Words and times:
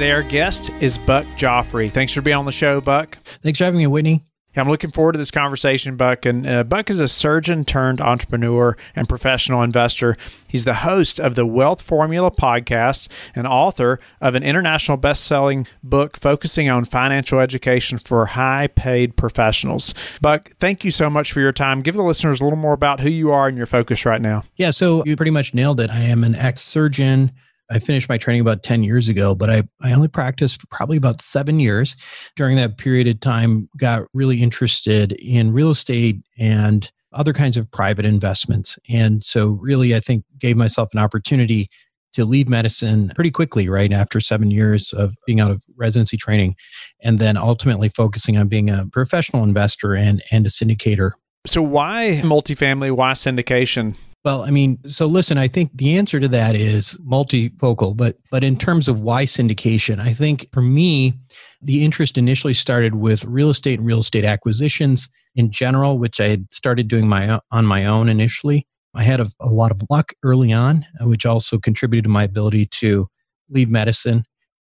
Today, 0.00 0.12
our 0.12 0.22
guest 0.22 0.70
is 0.80 0.96
Buck 0.96 1.26
Joffrey. 1.36 1.92
Thanks 1.92 2.14
for 2.14 2.22
being 2.22 2.38
on 2.38 2.46
the 2.46 2.52
show, 2.52 2.80
Buck. 2.80 3.18
Thanks 3.42 3.58
for 3.58 3.66
having 3.66 3.76
me, 3.76 3.86
Whitney. 3.86 4.24
I'm 4.56 4.66
looking 4.66 4.90
forward 4.90 5.12
to 5.12 5.18
this 5.18 5.30
conversation, 5.30 5.98
Buck. 5.98 6.24
And 6.24 6.46
uh, 6.46 6.64
Buck 6.64 6.88
is 6.88 7.00
a 7.00 7.06
surgeon 7.06 7.66
turned 7.66 8.00
entrepreneur 8.00 8.78
and 8.96 9.10
professional 9.10 9.62
investor. 9.62 10.16
He's 10.48 10.64
the 10.64 10.72
host 10.72 11.20
of 11.20 11.34
the 11.34 11.44
Wealth 11.44 11.82
Formula 11.82 12.30
podcast 12.30 13.08
and 13.34 13.46
author 13.46 14.00
of 14.22 14.34
an 14.34 14.42
international 14.42 14.96
best 14.96 15.24
selling 15.24 15.66
book 15.82 16.18
focusing 16.18 16.70
on 16.70 16.86
financial 16.86 17.38
education 17.38 17.98
for 17.98 18.24
high 18.24 18.68
paid 18.68 19.18
professionals. 19.18 19.92
Buck, 20.22 20.52
thank 20.60 20.82
you 20.82 20.90
so 20.90 21.10
much 21.10 21.30
for 21.30 21.40
your 21.40 21.52
time. 21.52 21.82
Give 21.82 21.94
the 21.94 22.02
listeners 22.02 22.40
a 22.40 22.44
little 22.44 22.58
more 22.58 22.72
about 22.72 23.00
who 23.00 23.10
you 23.10 23.32
are 23.32 23.48
and 23.48 23.56
your 23.58 23.66
focus 23.66 24.06
right 24.06 24.22
now. 24.22 24.44
Yeah, 24.56 24.70
so 24.70 25.04
you 25.04 25.14
pretty 25.14 25.30
much 25.30 25.52
nailed 25.52 25.78
it. 25.78 25.90
I 25.90 26.00
am 26.00 26.24
an 26.24 26.36
ex 26.36 26.62
surgeon 26.62 27.32
I 27.70 27.78
finished 27.78 28.08
my 28.08 28.18
training 28.18 28.40
about 28.40 28.62
10 28.62 28.82
years 28.82 29.08
ago, 29.08 29.34
but 29.34 29.48
I, 29.48 29.62
I 29.80 29.92
only 29.92 30.08
practiced 30.08 30.60
for 30.60 30.66
probably 30.66 30.96
about 30.96 31.22
seven 31.22 31.60
years. 31.60 31.96
During 32.36 32.56
that 32.56 32.78
period 32.78 33.06
of 33.06 33.20
time, 33.20 33.68
got 33.76 34.02
really 34.12 34.42
interested 34.42 35.12
in 35.12 35.52
real 35.52 35.70
estate 35.70 36.16
and 36.38 36.90
other 37.12 37.32
kinds 37.32 37.56
of 37.56 37.70
private 37.70 38.04
investments. 38.04 38.78
And 38.88 39.22
so, 39.22 39.50
really, 39.60 39.94
I 39.94 40.00
think 40.00 40.24
gave 40.38 40.56
myself 40.56 40.90
an 40.92 40.98
opportunity 40.98 41.68
to 42.12 42.24
leave 42.24 42.48
medicine 42.48 43.12
pretty 43.14 43.30
quickly, 43.30 43.68
right 43.68 43.92
after 43.92 44.18
seven 44.18 44.50
years 44.50 44.92
of 44.92 45.14
being 45.26 45.40
out 45.40 45.50
of 45.50 45.62
residency 45.76 46.16
training, 46.16 46.56
and 47.02 47.18
then 47.18 47.36
ultimately 47.36 47.88
focusing 47.88 48.36
on 48.36 48.48
being 48.48 48.68
a 48.68 48.86
professional 48.86 49.44
investor 49.44 49.94
and, 49.94 50.22
and 50.32 50.46
a 50.46 50.50
syndicator. 50.50 51.12
So, 51.46 51.62
why 51.62 52.20
multifamily? 52.24 52.90
Why 52.92 53.12
syndication? 53.12 53.96
Well, 54.22 54.42
I 54.42 54.50
mean, 54.50 54.78
so 54.86 55.06
listen, 55.06 55.38
I 55.38 55.48
think 55.48 55.70
the 55.74 55.96
answer 55.96 56.20
to 56.20 56.28
that 56.28 56.54
is 56.54 56.98
multifocal, 56.98 57.96
but 57.96 58.18
but 58.30 58.44
in 58.44 58.58
terms 58.58 58.86
of 58.86 59.00
why 59.00 59.24
syndication, 59.24 59.98
I 59.98 60.12
think 60.12 60.48
for 60.52 60.60
me, 60.60 61.14
the 61.62 61.82
interest 61.84 62.18
initially 62.18 62.52
started 62.52 62.96
with 62.96 63.24
real 63.24 63.48
estate 63.48 63.78
and 63.78 63.86
real 63.86 64.00
estate 64.00 64.26
acquisitions 64.26 65.08
in 65.36 65.50
general, 65.50 65.98
which 65.98 66.20
I 66.20 66.28
had 66.28 66.52
started 66.52 66.86
doing 66.86 67.08
my 67.08 67.40
on 67.50 67.64
my 67.64 67.86
own 67.86 68.10
initially. 68.10 68.66
I 68.94 69.04
had 69.04 69.20
a, 69.20 69.30
a 69.40 69.48
lot 69.48 69.70
of 69.70 69.82
luck 69.88 70.12
early 70.22 70.52
on, 70.52 70.84
which 71.00 71.24
also 71.24 71.58
contributed 71.58 72.04
to 72.04 72.10
my 72.10 72.24
ability 72.24 72.66
to 72.66 73.08
leave 73.48 73.70
medicine 73.70 74.24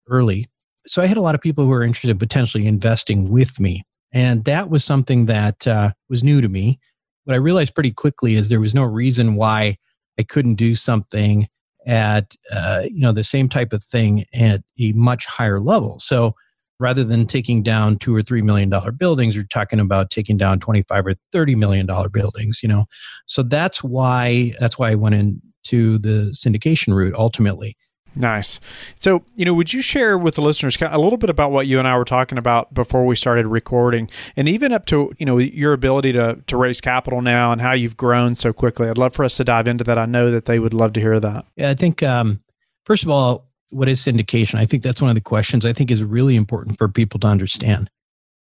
early. 0.09 0.49
So 0.85 1.01
I 1.01 1.05
had 1.05 1.17
a 1.17 1.21
lot 1.21 1.35
of 1.35 1.41
people 1.41 1.63
who 1.63 1.69
were 1.69 1.83
interested 1.83 2.11
in 2.11 2.17
potentially 2.17 2.67
investing 2.67 3.29
with 3.29 3.59
me. 3.59 3.83
And 4.11 4.45
that 4.45 4.69
was 4.69 4.83
something 4.83 5.27
that 5.27 5.65
uh, 5.67 5.91
was 6.09 6.23
new 6.23 6.41
to 6.41 6.49
me 6.49 6.79
what 7.25 7.33
I 7.33 7.37
realized 7.37 7.75
pretty 7.75 7.91
quickly 7.91 8.35
is 8.35 8.49
there 8.49 8.59
was 8.59 8.75
no 8.75 8.83
reason 8.83 9.35
why 9.35 9.77
I 10.19 10.23
couldn't 10.23 10.55
do 10.55 10.75
something 10.75 11.47
at 11.85 12.35
uh, 12.51 12.83
you 12.85 13.01
know 13.01 13.11
the 13.11 13.23
same 13.23 13.49
type 13.49 13.73
of 13.73 13.83
thing 13.83 14.25
at 14.33 14.61
a 14.79 14.91
much 14.93 15.25
higher 15.25 15.59
level. 15.59 15.99
So 15.99 16.35
rather 16.79 17.03
than 17.03 17.25
taking 17.25 17.63
down 17.63 17.97
two 17.97 18.15
or 18.15 18.21
three 18.21 18.41
million 18.41 18.69
dollar 18.69 18.91
buildings, 18.91 19.35
you're 19.35 19.45
talking 19.45 19.79
about 19.79 20.09
taking 20.09 20.37
down 20.37 20.59
twenty 20.59 20.83
five 20.83 21.05
or 21.05 21.15
thirty 21.31 21.55
million 21.55 21.85
dollar 21.85 22.09
buildings. 22.09 22.59
You 22.63 22.69
know, 22.69 22.85
so 23.27 23.43
that's 23.43 23.83
why 23.83 24.53
that's 24.59 24.79
why 24.79 24.91
I 24.91 24.95
went 24.95 25.16
into 25.16 25.97
the 26.00 26.33
syndication 26.35 26.94
route 26.94 27.16
ultimately. 27.16 27.75
Nice. 28.15 28.61
So, 28.99 29.23
you 29.35 29.43
know, 29.43 29.53
would 29.53 29.73
you 29.73 29.81
share 29.81 30.17
with 30.17 30.35
the 30.35 30.41
listeners 30.41 30.77
a 30.79 30.97
little 30.97 31.17
bit 31.17 31.29
about 31.29 31.51
what 31.51 31.67
you 31.67 31.79
and 31.79 31.87
I 31.87 31.97
were 31.97 32.05
talking 32.05 32.37
about 32.37 32.73
before 32.73 33.05
we 33.05 33.15
started 33.15 33.45
recording, 33.45 34.09
and 34.37 34.47
even 34.47 34.71
up 34.71 34.85
to 34.87 35.11
you 35.17 35.25
know 35.25 35.37
your 35.37 35.73
ability 35.73 36.13
to 36.13 36.41
to 36.47 36.57
raise 36.57 36.79
capital 36.79 37.21
now 37.21 37.51
and 37.51 37.61
how 37.61 37.73
you've 37.73 37.97
grown 37.97 38.35
so 38.35 38.53
quickly? 38.53 38.87
I'd 38.87 38.97
love 38.97 39.13
for 39.13 39.25
us 39.25 39.35
to 39.37 39.43
dive 39.43 39.67
into 39.67 39.83
that. 39.83 39.97
I 39.97 40.05
know 40.05 40.31
that 40.31 40.45
they 40.45 40.59
would 40.59 40.73
love 40.73 40.93
to 40.93 41.01
hear 41.01 41.19
that. 41.19 41.45
Yeah, 41.57 41.69
I 41.69 41.73
think 41.73 42.01
um, 42.03 42.39
first 42.85 43.03
of 43.03 43.09
all, 43.09 43.49
what 43.69 43.89
is 43.89 44.01
syndication? 44.01 44.55
I 44.55 44.65
think 44.65 44.81
that's 44.81 45.01
one 45.01 45.09
of 45.09 45.15
the 45.15 45.21
questions 45.21 45.65
I 45.65 45.73
think 45.73 45.91
is 45.91 46.03
really 46.03 46.37
important 46.37 46.77
for 46.77 46.87
people 46.87 47.19
to 47.21 47.27
understand. 47.27 47.89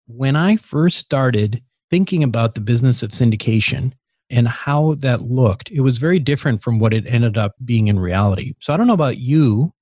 When 0.06 0.36
I 0.36 0.58
first 0.58 1.00
started 1.00 1.64
thinking 1.90 2.24
about 2.24 2.54
the 2.54 2.62
business 2.62 3.02
of 3.02 3.12
syndication, 3.12 3.94
and 4.30 4.48
how 4.48 4.96
that 5.00 5.22
looked, 5.22 5.70
it 5.72 5.82
was 5.82 5.98
very 5.98 6.20
different 6.20 6.62
from 6.62 6.80
what 6.80 6.94
it 6.94 7.06
ended 7.08 7.38
up 7.38 7.54
being 7.64 7.88
in 7.88 8.00
reality. 8.00 8.54
So 8.60 8.74
I 8.74 8.78
don't 8.78 8.88
know 8.88 8.94
about 8.94 9.18
you. 9.18 9.74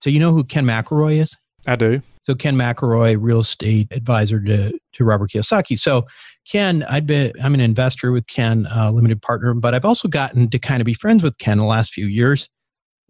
So 0.00 0.10
you 0.10 0.20
know 0.20 0.32
who 0.32 0.44
Ken 0.44 0.64
McElroy 0.64 1.20
is? 1.20 1.36
I 1.66 1.76
do. 1.76 2.00
So 2.22 2.34
Ken 2.34 2.56
McElroy, 2.56 3.16
real 3.18 3.40
estate 3.40 3.88
advisor 3.90 4.40
to, 4.40 4.78
to 4.94 5.04
Robert 5.04 5.30
Kiyosaki. 5.30 5.78
So 5.78 6.06
Ken, 6.48 6.82
I'd 6.84 7.06
been 7.06 7.32
I'm 7.42 7.54
an 7.54 7.60
investor 7.60 8.12
with 8.12 8.26
Ken, 8.26 8.66
uh, 8.74 8.90
limited 8.90 9.20
partner, 9.22 9.54
but 9.54 9.74
I've 9.74 9.84
also 9.84 10.08
gotten 10.08 10.48
to 10.50 10.58
kind 10.58 10.80
of 10.80 10.86
be 10.86 10.94
friends 10.94 11.22
with 11.22 11.38
Ken 11.38 11.58
the 11.58 11.64
last 11.64 11.92
few 11.92 12.06
years. 12.06 12.48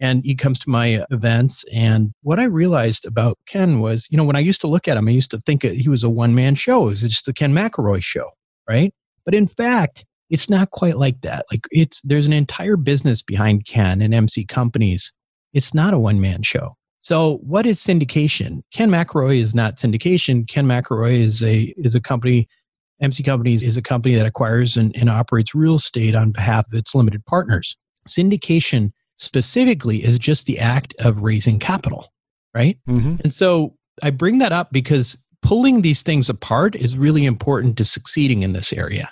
And 0.00 0.25
he 0.25 0.37
comes 0.37 0.60
to 0.60 0.70
my 0.70 1.05
events. 1.10 1.65
And 1.72 2.12
what 2.22 2.38
I 2.38 2.44
realized 2.44 3.05
about 3.05 3.37
Ken 3.47 3.81
was, 3.81 4.06
you 4.10 4.16
know, 4.16 4.25
when 4.25 4.37
I 4.37 4.41
used 4.41 4.60
to 4.60 4.69
look 4.69 4.87
at 4.87 4.97
him, 4.97 5.09
I 5.09 5.10
used 5.10 5.32
to 5.32 5.41
think 5.41 5.65
he 5.65 5.88
was 5.88 6.05
a 6.05 6.10
one 6.10 6.34
man 6.34 6.55
show. 6.55 6.87
It 6.87 6.91
was 6.91 7.03
just 7.03 7.26
the 7.26 7.32
Ken 7.32 7.53
McElroy 7.53 8.03
show, 8.03 8.31
right? 8.69 8.94
But 9.25 9.34
in 9.34 9.49
fact, 9.49 10.05
it's 10.31 10.50
not 10.50 10.71
quite 10.71 10.99
like 10.99 11.21
that. 11.22 11.47
Like 11.50 11.66
it's 11.71 12.03
there's 12.03 12.27
an 12.27 12.33
entire 12.33 12.77
business 12.77 13.22
behind 13.22 13.66
Ken 13.66 14.03
and 14.03 14.15
MC 14.15 14.44
companies. 14.44 15.12
It's 15.53 15.75
not 15.75 15.94
a 15.94 15.99
one 15.99 16.21
man 16.21 16.43
show. 16.43 16.77
So 17.00 17.39
what 17.39 17.65
is 17.65 17.78
syndication? 17.78 18.61
Ken 18.72 18.91
McElroy 18.91 19.41
is 19.41 19.55
not 19.55 19.77
syndication. 19.77 20.47
Ken 20.47 20.67
McElroy 20.67 21.21
is 21.21 21.43
a 21.43 21.75
is 21.78 21.94
a 21.94 22.00
company. 22.00 22.49
MC 23.00 23.22
Companies 23.22 23.62
is 23.62 23.77
a 23.77 23.83
company 23.83 24.17
that 24.17 24.27
acquires 24.27 24.77
and, 24.77 24.94
and 24.97 25.09
operates 25.09 25.55
real 25.55 25.77
estate 25.77 26.17
on 26.17 26.33
behalf 26.33 26.67
of 26.67 26.77
its 26.77 26.97
limited 26.97 27.25
partners. 27.27 27.77
Syndication 28.09 28.91
specifically 29.19 30.03
is 30.03 30.19
just 30.19 30.47
the 30.47 30.59
act 30.59 30.97
of 30.99 31.22
raising 31.22 31.61
capital, 31.61 32.12
right? 32.56 32.77
Mm-hmm. 32.88 33.17
And 33.22 33.33
so 33.33 33.77
I 34.03 34.11
bring 34.11 34.38
that 34.38 34.50
up 34.50 34.72
because 34.72 35.17
pulling 35.43 35.83
these 35.83 36.03
things 36.03 36.28
apart 36.28 36.75
is 36.75 36.99
really 36.99 37.25
important 37.25 37.77
to 37.77 37.84
succeeding 37.84 38.43
in 38.43 38.53
this 38.53 38.72
area 38.72 39.09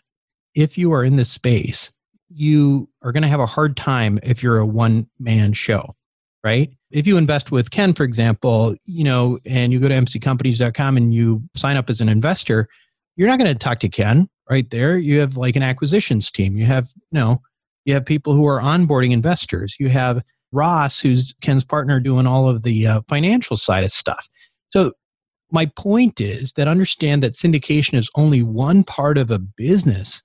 if 0.56 0.76
you 0.76 0.92
are 0.92 1.04
in 1.04 1.16
this 1.16 1.30
space, 1.30 1.92
you 2.28 2.88
are 3.02 3.12
going 3.12 3.22
to 3.22 3.28
have 3.28 3.40
a 3.40 3.46
hard 3.46 3.76
time 3.76 4.18
if 4.22 4.42
you're 4.42 4.58
a 4.58 4.66
one 4.66 5.06
man 5.20 5.52
show, 5.52 5.94
right? 6.42 6.72
If 6.90 7.06
you 7.06 7.18
invest 7.18 7.52
with 7.52 7.70
Ken, 7.70 7.92
for 7.92 8.02
example, 8.02 8.74
you 8.86 9.04
know, 9.04 9.38
and 9.44 9.72
you 9.72 9.78
go 9.78 9.88
to 9.88 9.94
mccompanies.com 9.94 10.96
and 10.96 11.14
you 11.14 11.42
sign 11.54 11.76
up 11.76 11.90
as 11.90 12.00
an 12.00 12.08
investor, 12.08 12.68
you're 13.16 13.28
not 13.28 13.38
going 13.38 13.52
to 13.52 13.58
talk 13.58 13.78
to 13.80 13.88
Ken 13.88 14.28
right 14.50 14.68
there. 14.70 14.98
You 14.98 15.20
have 15.20 15.36
like 15.36 15.56
an 15.56 15.62
acquisitions 15.62 16.30
team. 16.30 16.56
You 16.56 16.64
have, 16.64 16.88
you 16.96 17.18
know, 17.18 17.42
you 17.84 17.94
have 17.94 18.04
people 18.04 18.32
who 18.32 18.46
are 18.46 18.60
onboarding 18.60 19.12
investors. 19.12 19.76
You 19.78 19.90
have 19.90 20.22
Ross, 20.52 21.00
who's 21.00 21.34
Ken's 21.42 21.64
partner, 21.64 22.00
doing 22.00 22.26
all 22.26 22.48
of 22.48 22.62
the 22.62 22.86
uh, 22.86 23.00
financial 23.08 23.56
side 23.56 23.84
of 23.84 23.92
stuff. 23.92 24.28
So 24.70 24.92
my 25.50 25.66
point 25.76 26.20
is 26.20 26.54
that 26.54 26.66
understand 26.66 27.22
that 27.22 27.34
syndication 27.34 27.98
is 27.98 28.10
only 28.14 28.42
one 28.42 28.84
part 28.84 29.18
of 29.18 29.30
a 29.30 29.38
business 29.38 30.22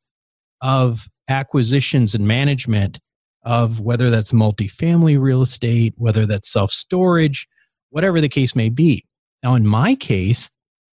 of 0.62 1.08
acquisitions 1.28 2.14
and 2.14 2.28
management 2.28 3.00
of 3.44 3.80
whether 3.80 4.10
that's 4.10 4.32
multifamily 4.32 5.20
real 5.20 5.42
estate, 5.42 5.94
whether 5.98 6.26
that's 6.26 6.52
self 6.52 6.72
storage, 6.72 7.48
whatever 7.90 8.22
the 8.22 8.30
case 8.30 8.56
may 8.56 8.70
be. 8.70 9.06
Now, 9.44 9.56
in 9.56 9.66
my 9.66 9.96
case, 9.96 10.50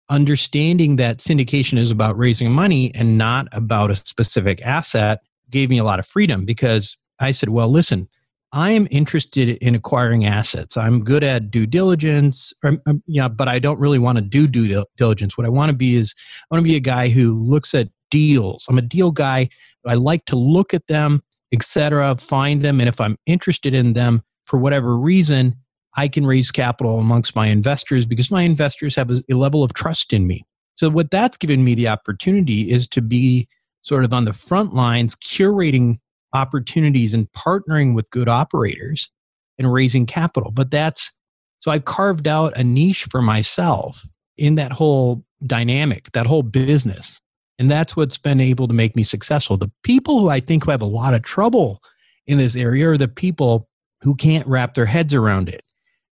understanding 0.08 0.96
that 0.96 1.18
syndication 1.18 1.78
is 1.78 1.90
about 1.90 2.16
raising 2.16 2.52
money 2.52 2.94
and 2.94 3.18
not 3.18 3.48
about 3.52 3.90
a 3.90 3.96
specific 3.96 4.62
asset 4.62 5.20
gave 5.50 5.68
me 5.70 5.78
a 5.78 5.84
lot 5.84 5.98
of 5.98 6.06
freedom 6.06 6.44
because 6.44 6.96
I 7.18 7.32
said, 7.32 7.48
well, 7.48 7.68
listen, 7.68 8.08
I 8.52 8.70
am 8.70 8.86
interested 8.90 9.48
in 9.48 9.74
acquiring 9.74 10.24
assets. 10.24 10.76
I'm 10.76 11.04
good 11.04 11.24
at 11.24 11.50
due 11.50 11.66
diligence, 11.66 12.52
or, 12.64 12.78
um, 12.86 13.02
yeah, 13.06 13.28
but 13.28 13.48
I 13.48 13.58
don't 13.58 13.78
really 13.78 13.98
want 13.98 14.18
to 14.18 14.22
do 14.22 14.46
due 14.46 14.84
diligence. 14.96 15.36
What 15.36 15.46
I 15.46 15.50
want 15.50 15.70
to 15.70 15.76
be 15.76 15.96
is 15.96 16.14
I 16.42 16.54
want 16.54 16.64
to 16.64 16.68
be 16.68 16.76
a 16.76 16.80
guy 16.80 17.08
who 17.08 17.32
looks 17.34 17.74
at 17.74 17.88
deals. 18.10 18.66
I'm 18.68 18.78
a 18.78 18.82
deal 18.82 19.10
guy. 19.10 19.48
I 19.84 19.94
like 19.94 20.24
to 20.26 20.36
look 20.36 20.72
at 20.72 20.86
them, 20.86 21.22
etc., 21.52 22.16
find 22.16 22.62
them, 22.62 22.80
and 22.80 22.88
if 22.88 23.00
I'm 23.00 23.16
interested 23.26 23.74
in 23.74 23.92
them 23.92 24.22
for 24.46 24.58
whatever 24.58 24.96
reason, 24.96 25.56
I 25.96 26.08
can 26.08 26.26
raise 26.26 26.50
capital 26.50 26.98
amongst 26.98 27.34
my 27.34 27.48
investors 27.48 28.06
because 28.06 28.30
my 28.30 28.42
investors 28.42 28.94
have 28.96 29.10
a 29.10 29.34
level 29.34 29.62
of 29.64 29.72
trust 29.74 30.12
in 30.12 30.26
me. 30.26 30.44
So 30.74 30.90
what 30.90 31.10
that's 31.10 31.36
given 31.36 31.64
me 31.64 31.74
the 31.74 31.88
opportunity 31.88 32.70
is 32.70 32.86
to 32.88 33.00
be 33.00 33.48
sort 33.82 34.04
of 34.04 34.12
on 34.12 34.24
the 34.24 34.32
front 34.32 34.74
lines 34.74 35.16
curating 35.16 35.98
opportunities 36.36 37.14
and 37.14 37.30
partnering 37.32 37.94
with 37.94 38.10
good 38.10 38.28
operators 38.28 39.10
and 39.58 39.72
raising 39.72 40.06
capital. 40.06 40.50
But 40.50 40.70
that's 40.70 41.12
so 41.58 41.70
I've 41.70 41.84
carved 41.84 42.28
out 42.28 42.56
a 42.56 42.62
niche 42.62 43.06
for 43.10 43.22
myself 43.22 44.04
in 44.36 44.54
that 44.56 44.72
whole 44.72 45.24
dynamic, 45.46 46.12
that 46.12 46.26
whole 46.26 46.42
business. 46.42 47.20
And 47.58 47.70
that's 47.70 47.96
what's 47.96 48.18
been 48.18 48.40
able 48.40 48.68
to 48.68 48.74
make 48.74 48.94
me 48.94 49.02
successful. 49.02 49.56
The 49.56 49.72
people 49.82 50.20
who 50.20 50.28
I 50.28 50.40
think 50.40 50.64
who 50.64 50.70
have 50.70 50.82
a 50.82 50.86
lot 50.86 51.14
of 51.14 51.22
trouble 51.22 51.82
in 52.26 52.38
this 52.38 52.54
area 52.54 52.90
are 52.90 52.98
the 52.98 53.08
people 53.08 53.68
who 54.02 54.14
can't 54.14 54.46
wrap 54.46 54.74
their 54.74 54.86
heads 54.86 55.14
around 55.14 55.48
it. 55.48 55.62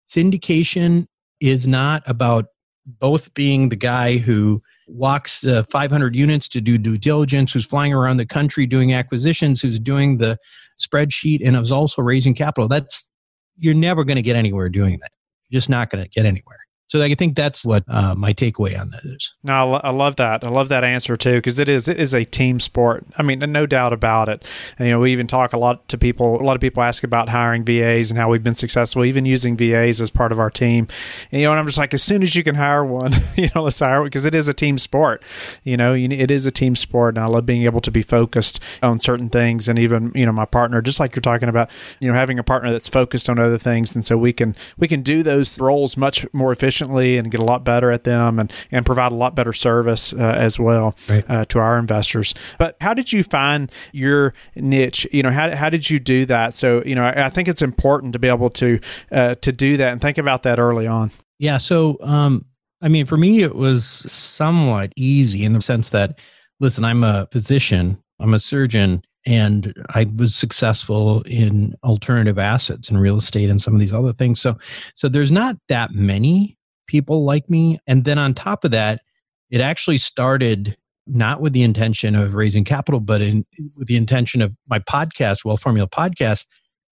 Syndication 0.08 1.06
is 1.40 1.68
not 1.68 2.02
about 2.06 2.46
both 2.86 3.32
being 3.34 3.68
the 3.68 3.76
guy 3.76 4.18
who 4.18 4.62
walks 4.86 5.46
uh, 5.46 5.64
500 5.64 6.14
units 6.14 6.48
to 6.48 6.60
do 6.60 6.78
due 6.78 6.98
diligence, 6.98 7.52
who's 7.52 7.64
flying 7.64 7.94
around 7.94 8.18
the 8.18 8.26
country 8.26 8.66
doing 8.66 8.92
acquisitions, 8.92 9.60
who's 9.60 9.78
doing 9.78 10.18
the 10.18 10.38
spreadsheet, 10.78 11.40
and 11.44 11.56
is 11.56 11.72
also 11.72 12.02
raising 12.02 12.34
capital. 12.34 12.68
That's 12.68 13.10
you're 13.58 13.74
never 13.74 14.04
going 14.04 14.16
to 14.16 14.22
get 14.22 14.36
anywhere 14.36 14.68
doing 14.68 14.98
that. 15.00 15.12
You're 15.48 15.58
just 15.58 15.70
not 15.70 15.90
going 15.90 16.02
to 16.04 16.10
get 16.10 16.26
anywhere. 16.26 16.63
So 16.86 17.00
I 17.00 17.14
think 17.14 17.34
that's 17.34 17.64
what 17.64 17.82
uh, 17.88 18.14
my 18.14 18.34
takeaway 18.34 18.78
on 18.78 18.90
that 18.90 19.04
is. 19.04 19.34
No, 19.42 19.74
I 19.74 19.90
love 19.90 20.16
that. 20.16 20.44
I 20.44 20.48
love 20.48 20.68
that 20.68 20.84
answer 20.84 21.16
too 21.16 21.36
because 21.36 21.58
it 21.58 21.68
is 21.68 21.88
it 21.88 21.98
is 21.98 22.12
a 22.12 22.24
team 22.24 22.60
sport. 22.60 23.06
I 23.16 23.22
mean, 23.22 23.38
no 23.38 23.64
doubt 23.64 23.94
about 23.94 24.28
it. 24.28 24.44
And, 24.78 24.86
you 24.86 24.92
know, 24.92 25.00
we 25.00 25.10
even 25.10 25.26
talk 25.26 25.54
a 25.54 25.58
lot 25.58 25.88
to 25.88 25.96
people. 25.96 26.38
A 26.40 26.44
lot 26.44 26.54
of 26.54 26.60
people 26.60 26.82
ask 26.82 27.02
about 27.02 27.30
hiring 27.30 27.64
VAs 27.64 28.10
and 28.10 28.20
how 28.20 28.28
we've 28.28 28.44
been 28.44 28.54
successful, 28.54 29.04
even 29.04 29.24
using 29.24 29.56
VAs 29.56 30.02
as 30.02 30.10
part 30.10 30.30
of 30.30 30.38
our 30.38 30.50
team. 30.50 30.86
And 31.32 31.40
you 31.40 31.46
know, 31.46 31.52
and 31.52 31.60
I'm 31.60 31.66
just 31.66 31.78
like, 31.78 31.94
as 31.94 32.02
soon 32.02 32.22
as 32.22 32.36
you 32.36 32.44
can 32.44 32.54
hire 32.54 32.84
one, 32.84 33.14
you 33.36 33.48
know, 33.54 33.62
let's 33.62 33.78
hire 33.78 34.00
one 34.00 34.08
because 34.08 34.26
it 34.26 34.34
is 34.34 34.46
a 34.48 34.54
team 34.54 34.76
sport. 34.76 35.22
You 35.62 35.78
know, 35.78 35.94
it 35.94 36.30
is 36.30 36.44
a 36.44 36.50
team 36.50 36.76
sport, 36.76 37.16
and 37.16 37.24
I 37.24 37.28
love 37.28 37.46
being 37.46 37.62
able 37.62 37.80
to 37.80 37.90
be 37.90 38.02
focused 38.02 38.60
on 38.82 39.00
certain 39.00 39.30
things. 39.30 39.68
And 39.68 39.78
even 39.78 40.12
you 40.14 40.26
know, 40.26 40.32
my 40.32 40.44
partner, 40.44 40.82
just 40.82 41.00
like 41.00 41.16
you're 41.16 41.22
talking 41.22 41.48
about, 41.48 41.70
you 41.98 42.08
know, 42.08 42.14
having 42.14 42.38
a 42.38 42.44
partner 42.44 42.72
that's 42.72 42.88
focused 42.88 43.30
on 43.30 43.38
other 43.38 43.58
things, 43.58 43.94
and 43.94 44.04
so 44.04 44.18
we 44.18 44.34
can 44.34 44.54
we 44.76 44.86
can 44.86 45.00
do 45.00 45.22
those 45.22 45.58
roles 45.58 45.96
much 45.96 46.26
more 46.34 46.52
efficiently 46.52 46.73
efficiently 46.74 47.18
and 47.18 47.30
get 47.30 47.40
a 47.40 47.44
lot 47.44 47.64
better 47.64 47.90
at 47.90 48.04
them 48.04 48.38
and, 48.38 48.52
and 48.72 48.84
provide 48.84 49.12
a 49.12 49.14
lot 49.14 49.34
better 49.34 49.52
service 49.52 50.12
uh, 50.12 50.16
as 50.18 50.58
well 50.58 50.94
right. 51.08 51.24
uh, 51.28 51.44
to 51.46 51.58
our 51.58 51.78
investors. 51.78 52.34
But 52.58 52.76
how 52.80 52.94
did 52.94 53.12
you 53.12 53.22
find 53.22 53.70
your 53.92 54.34
niche? 54.56 55.06
You 55.12 55.22
know, 55.22 55.30
how, 55.30 55.54
how 55.54 55.70
did 55.70 55.88
you 55.88 55.98
do 55.98 56.26
that? 56.26 56.54
So, 56.54 56.82
you 56.84 56.94
know, 56.94 57.04
I, 57.04 57.26
I 57.26 57.30
think 57.30 57.48
it's 57.48 57.62
important 57.62 58.12
to 58.14 58.18
be 58.18 58.28
able 58.28 58.50
to 58.50 58.80
uh, 59.12 59.34
to 59.36 59.52
do 59.52 59.76
that 59.76 59.92
and 59.92 60.00
think 60.00 60.18
about 60.18 60.42
that 60.42 60.58
early 60.58 60.86
on. 60.86 61.10
Yeah. 61.38 61.58
So, 61.58 61.98
um, 62.00 62.44
I 62.82 62.88
mean, 62.88 63.06
for 63.06 63.16
me, 63.16 63.42
it 63.42 63.54
was 63.54 63.84
somewhat 63.86 64.92
easy 64.96 65.44
in 65.44 65.52
the 65.52 65.60
sense 65.60 65.90
that, 65.90 66.18
listen, 66.60 66.84
I'm 66.84 67.04
a 67.04 67.26
physician, 67.30 67.98
I'm 68.20 68.34
a 68.34 68.38
surgeon, 68.38 69.02
and 69.26 69.72
I 69.94 70.06
was 70.16 70.34
successful 70.34 71.22
in 71.22 71.74
alternative 71.82 72.38
assets 72.38 72.90
and 72.90 73.00
real 73.00 73.16
estate 73.16 73.48
and 73.48 73.60
some 73.60 73.72
of 73.72 73.80
these 73.80 73.94
other 73.94 74.12
things. 74.12 74.40
So, 74.40 74.56
so 74.94 75.08
there's 75.08 75.32
not 75.32 75.56
that 75.68 75.92
many 75.92 76.58
people 76.86 77.24
like 77.24 77.48
me. 77.48 77.78
And 77.86 78.04
then 78.04 78.18
on 78.18 78.34
top 78.34 78.64
of 78.64 78.70
that, 78.72 79.02
it 79.50 79.60
actually 79.60 79.98
started 79.98 80.76
not 81.06 81.40
with 81.40 81.52
the 81.52 81.62
intention 81.62 82.14
of 82.14 82.34
raising 82.34 82.64
capital, 82.64 83.00
but 83.00 83.20
in 83.20 83.44
with 83.76 83.88
the 83.88 83.96
intention 83.96 84.40
of 84.40 84.52
my 84.68 84.78
podcast, 84.78 85.44
Wealth 85.44 85.60
Formula 85.60 85.88
Podcast, 85.88 86.46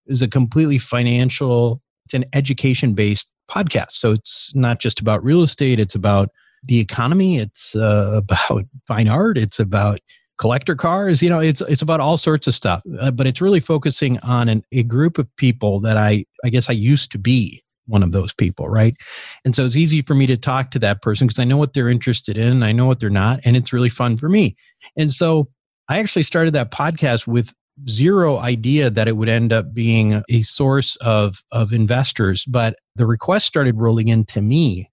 is 0.05 0.21
a 0.21 0.27
completely 0.27 0.77
financial, 0.77 1.81
it's 2.05 2.13
an 2.13 2.25
education 2.33 2.93
based 2.93 3.27
podcast. 3.49 3.91
So 3.93 4.11
it's 4.11 4.51
not 4.55 4.79
just 4.79 4.99
about 4.99 5.23
real 5.23 5.41
estate, 5.41 5.79
it's 5.79 5.95
about 5.95 6.29
the 6.63 6.79
economy, 6.79 7.39
it's 7.39 7.75
uh, 7.75 8.11
about 8.29 8.65
fine 8.87 9.07
art, 9.07 9.37
it's 9.37 9.59
about 9.59 9.99
collector 10.39 10.75
cars 10.75 11.21
you 11.21 11.29
know 11.29 11.39
it's 11.39 11.61
it's 11.61 11.83
about 11.83 11.99
all 11.99 12.17
sorts 12.17 12.47
of 12.47 12.55
stuff 12.55 12.81
uh, 12.99 13.11
but 13.11 13.27
it's 13.27 13.39
really 13.39 13.59
focusing 13.59 14.19
on 14.21 14.49
an, 14.49 14.63
a 14.71 14.81
group 14.81 15.19
of 15.19 15.27
people 15.35 15.79
that 15.79 15.95
i 15.95 16.25
i 16.43 16.49
guess 16.49 16.69
i 16.69 16.73
used 16.73 17.11
to 17.11 17.19
be 17.19 17.62
one 17.87 18.03
of 18.03 18.11
those 18.11 18.33
people, 18.33 18.69
right? 18.69 18.95
And 19.45 19.55
so 19.55 19.65
it's 19.65 19.75
easy 19.75 20.01
for 20.01 20.13
me 20.13 20.25
to 20.27 20.37
talk 20.37 20.71
to 20.71 20.79
that 20.79 21.01
person 21.01 21.27
because 21.27 21.39
I 21.39 21.45
know 21.45 21.57
what 21.57 21.73
they're 21.73 21.89
interested 21.89 22.37
in, 22.37 22.63
I 22.63 22.71
know 22.71 22.85
what 22.85 22.99
they're 22.99 23.09
not, 23.09 23.39
and 23.43 23.57
it's 23.57 23.73
really 23.73 23.89
fun 23.89 24.17
for 24.17 24.29
me. 24.29 24.55
And 24.95 25.11
so 25.11 25.49
I 25.89 25.99
actually 25.99 26.23
started 26.23 26.53
that 26.53 26.71
podcast 26.71 27.27
with 27.27 27.53
zero 27.89 28.37
idea 28.37 28.89
that 28.89 29.07
it 29.07 29.17
would 29.17 29.29
end 29.29 29.51
up 29.51 29.73
being 29.73 30.23
a 30.29 30.41
source 30.41 30.95
of 30.97 31.41
of 31.51 31.73
investors, 31.73 32.45
but 32.45 32.75
the 32.95 33.05
requests 33.05 33.45
started 33.45 33.77
rolling 33.77 34.07
in 34.07 34.25
to 34.25 34.41
me. 34.41 34.89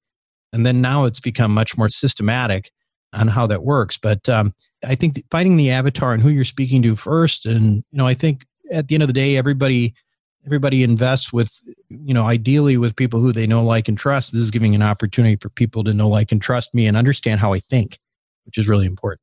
And 0.52 0.66
then 0.66 0.80
now 0.80 1.04
it's 1.04 1.20
become 1.20 1.52
much 1.52 1.76
more 1.76 1.88
systematic 1.88 2.70
on 3.12 3.28
how 3.28 3.46
that 3.46 3.62
works. 3.62 3.98
But 3.98 4.28
um, 4.28 4.54
I 4.84 4.94
think 4.94 5.22
finding 5.30 5.56
the 5.56 5.70
avatar 5.70 6.12
and 6.12 6.22
who 6.22 6.30
you're 6.30 6.44
speaking 6.44 6.82
to 6.82 6.96
first, 6.96 7.46
and 7.46 7.84
you 7.90 7.98
know, 7.98 8.06
I 8.06 8.14
think 8.14 8.46
at 8.72 8.88
the 8.88 8.94
end 8.94 9.02
of 9.02 9.08
the 9.08 9.14
day, 9.14 9.36
everybody 9.36 9.94
everybody 10.46 10.82
invests 10.82 11.32
with 11.32 11.60
you 11.88 12.14
know 12.14 12.24
ideally 12.24 12.76
with 12.76 12.96
people 12.96 13.20
who 13.20 13.32
they 13.32 13.46
know 13.46 13.62
like 13.62 13.88
and 13.88 13.98
trust. 13.98 14.32
This 14.32 14.42
is 14.42 14.50
giving 14.50 14.74
an 14.74 14.82
opportunity 14.82 15.36
for 15.36 15.48
people 15.50 15.84
to 15.84 15.94
know 15.94 16.08
like 16.08 16.32
and 16.32 16.40
trust 16.40 16.74
me 16.74 16.86
and 16.86 16.96
understand 16.96 17.40
how 17.40 17.52
i 17.52 17.58
think 17.58 17.98
which 18.44 18.58
is 18.58 18.68
really 18.68 18.86
important 18.86 19.20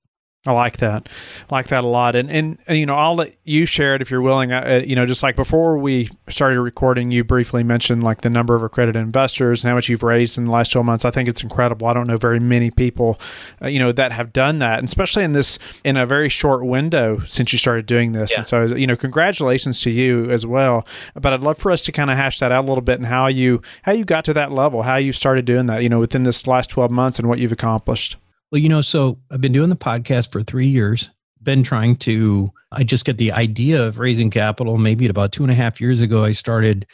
I 0.48 0.54
like 0.54 0.78
that. 0.78 1.10
I 1.50 1.56
like 1.56 1.68
that 1.68 1.84
a 1.84 1.88
lot. 1.88 2.16
And, 2.16 2.32
and, 2.32 2.58
and, 2.68 2.78
you 2.78 2.86
know, 2.86 2.96
I'll 2.96 3.16
let 3.16 3.36
you 3.44 3.66
share 3.66 3.96
it 3.96 4.02
if 4.02 4.10
you're 4.10 4.22
willing. 4.22 4.54
Uh, 4.54 4.82
you 4.86 4.96
know, 4.96 5.06
just 5.06 5.22
like 5.22 5.36
before 5.36 5.78
we 5.78 6.10
started 6.30 6.62
recording, 6.62 7.12
you 7.12 7.26
briefly 7.26 7.66
mentioned 7.66 8.02
like 8.02 8.22
the 8.22 8.30
number 8.30 8.56
of 8.56 8.64
accredited 8.64 9.02
investors 9.02 9.62
and 9.62 9.70
how 9.70 9.76
much 9.76 9.90
you've 9.90 10.04
raised 10.04 10.38
in 10.38 10.46
the 10.46 10.52
last 10.52 10.72
12 10.72 10.86
months. 10.86 11.04
I 11.04 11.12
think 11.12 11.28
it's 11.28 11.44
incredible. 11.44 11.86
I 11.88 11.94
don't 11.94 12.08
know 12.08 12.16
very 12.16 12.40
many 12.40 12.72
people, 12.72 13.20
uh, 13.62 13.68
you 13.68 13.78
know, 13.78 13.92
that 13.92 14.14
have 14.14 14.32
done 14.32 14.60
that, 14.60 14.80
and 14.80 14.88
especially 14.88 15.26
in 15.26 15.34
this, 15.34 15.60
in 15.84 15.98
a 15.98 16.06
very 16.06 16.30
short 16.30 16.66
window 16.66 17.20
since 17.26 17.52
you 17.52 17.60
started 17.60 17.86
doing 17.86 18.14
this. 18.14 18.32
Yeah. 18.32 18.38
And 18.38 18.48
so, 18.48 18.64
you 18.64 18.88
know, 18.88 18.96
congratulations 18.96 19.82
to 19.82 19.92
you 19.92 20.30
as 20.30 20.46
well. 20.46 20.88
But 21.14 21.34
I'd 21.34 21.42
love 21.42 21.58
for 21.58 21.74
us 21.74 21.84
to 21.84 21.92
kind 21.92 22.10
of 22.10 22.16
hash 22.16 22.40
that 22.40 22.54
out 22.54 22.64
a 22.64 22.68
little 22.68 22.82
bit 22.82 23.00
and 23.00 23.08
how 23.08 23.28
you, 23.28 23.62
how 23.84 23.92
you 23.92 24.06
got 24.06 24.24
to 24.26 24.34
that 24.34 24.54
level, 24.54 24.84
how 24.84 24.96
you 24.96 25.12
started 25.12 25.44
doing 25.44 25.66
that, 25.66 25.84
you 25.84 25.90
know, 25.90 26.00
within 26.00 26.24
this 26.24 26.48
last 26.48 26.70
12 26.70 26.90
months 26.90 27.20
and 27.20 27.28
what 27.28 27.40
you've 27.40 27.52
accomplished. 27.52 28.16
Well, 28.52 28.62
you 28.62 28.70
know, 28.70 28.82
so 28.82 29.20
I've 29.30 29.42
been 29.42 29.52
doing 29.52 29.70
the 29.70 29.76
podcast 29.76 30.32
for 30.32 30.42
three 30.42 30.68
years. 30.68 31.10
Been 31.44 31.64
trying 31.64 31.98
to, 31.98 32.50
I 32.72 32.84
just 32.86 33.04
get 33.04 33.18
the 33.18 33.34
idea 33.34 33.86
of 33.86 34.00
raising 34.00 34.32
capital. 34.32 34.78
Maybe 34.78 35.06
about 35.08 35.34
two 35.34 35.44
and 35.44 35.52
a 35.52 35.56
half 35.56 35.82
years 35.82 36.00
ago, 36.00 36.24
I 36.24 36.32
started 36.32 36.86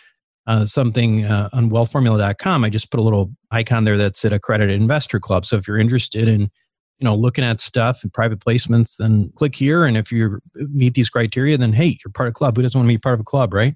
uh, 0.47 0.65
something 0.65 1.25
uh, 1.25 1.49
on 1.53 1.69
wealthformula.com. 1.69 2.63
I 2.63 2.69
just 2.69 2.89
put 2.89 2.99
a 2.99 3.03
little 3.03 3.31
icon 3.51 3.83
there 3.83 3.97
that 3.97 4.17
said 4.17 4.33
accredited 4.33 4.81
investor 4.81 5.19
club. 5.19 5.45
So 5.45 5.57
if 5.57 5.67
you're 5.67 5.77
interested 5.77 6.27
in, 6.27 6.41
you 6.41 7.05
know, 7.05 7.15
looking 7.15 7.43
at 7.43 7.61
stuff 7.61 8.01
and 8.01 8.11
private 8.11 8.39
placements, 8.39 8.97
then 8.97 9.31
click 9.35 9.55
here. 9.55 9.85
And 9.85 9.95
if 9.95 10.11
you 10.11 10.39
meet 10.55 10.95
these 10.95 11.09
criteria, 11.09 11.55
then 11.57 11.71
hey, 11.73 11.99
you're 12.03 12.11
part 12.13 12.27
of 12.27 12.31
a 12.31 12.33
club. 12.33 12.57
Who 12.57 12.63
doesn't 12.63 12.77
want 12.77 12.87
to 12.87 12.93
be 12.93 12.97
part 12.97 13.13
of 13.13 13.19
a 13.19 13.25
club, 13.25 13.53
right? 13.53 13.75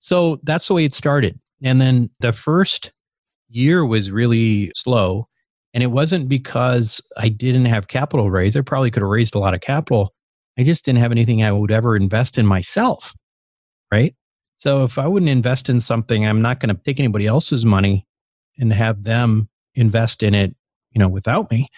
So 0.00 0.38
that's 0.42 0.68
the 0.68 0.74
way 0.74 0.84
it 0.84 0.92
started. 0.92 1.40
And 1.62 1.80
then 1.80 2.10
the 2.20 2.32
first 2.32 2.92
year 3.48 3.86
was 3.86 4.10
really 4.10 4.70
slow 4.74 5.28
and 5.76 5.82
it 5.82 5.88
wasn't 5.88 6.26
because 6.26 7.02
I 7.18 7.28
didn't 7.28 7.66
have 7.66 7.88
capital 7.88 8.30
raised. 8.30 8.56
I 8.56 8.62
probably 8.62 8.90
could 8.90 9.02
have 9.02 9.10
raised 9.10 9.34
a 9.34 9.38
lot 9.38 9.52
of 9.52 9.60
capital. 9.60 10.14
I 10.58 10.62
just 10.62 10.86
didn't 10.86 11.00
have 11.00 11.12
anything 11.12 11.44
I 11.44 11.52
would 11.52 11.70
ever 11.70 11.94
invest 11.94 12.38
in 12.38 12.46
myself. 12.46 13.14
Right. 13.92 14.14
So 14.56 14.84
if 14.84 14.98
I 14.98 15.06
wouldn't 15.06 15.28
invest 15.28 15.68
in 15.68 15.80
something, 15.80 16.26
I'm 16.26 16.40
not 16.40 16.60
going 16.60 16.74
to 16.74 16.82
take 16.82 16.98
anybody 16.98 17.26
else's 17.26 17.66
money 17.66 18.06
and 18.58 18.72
have 18.72 19.04
them 19.04 19.50
invest 19.74 20.22
in 20.22 20.32
it, 20.32 20.56
you 20.92 20.98
know, 20.98 21.10
without 21.10 21.50
me. 21.50 21.68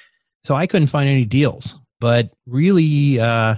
So 0.45 0.55
I 0.55 0.69
couldn't 0.69 0.87
find 0.87 1.09
any 1.09 1.25
deals. 1.25 1.77
But 1.99 2.31
really, 2.47 3.19
uh, 3.19 3.57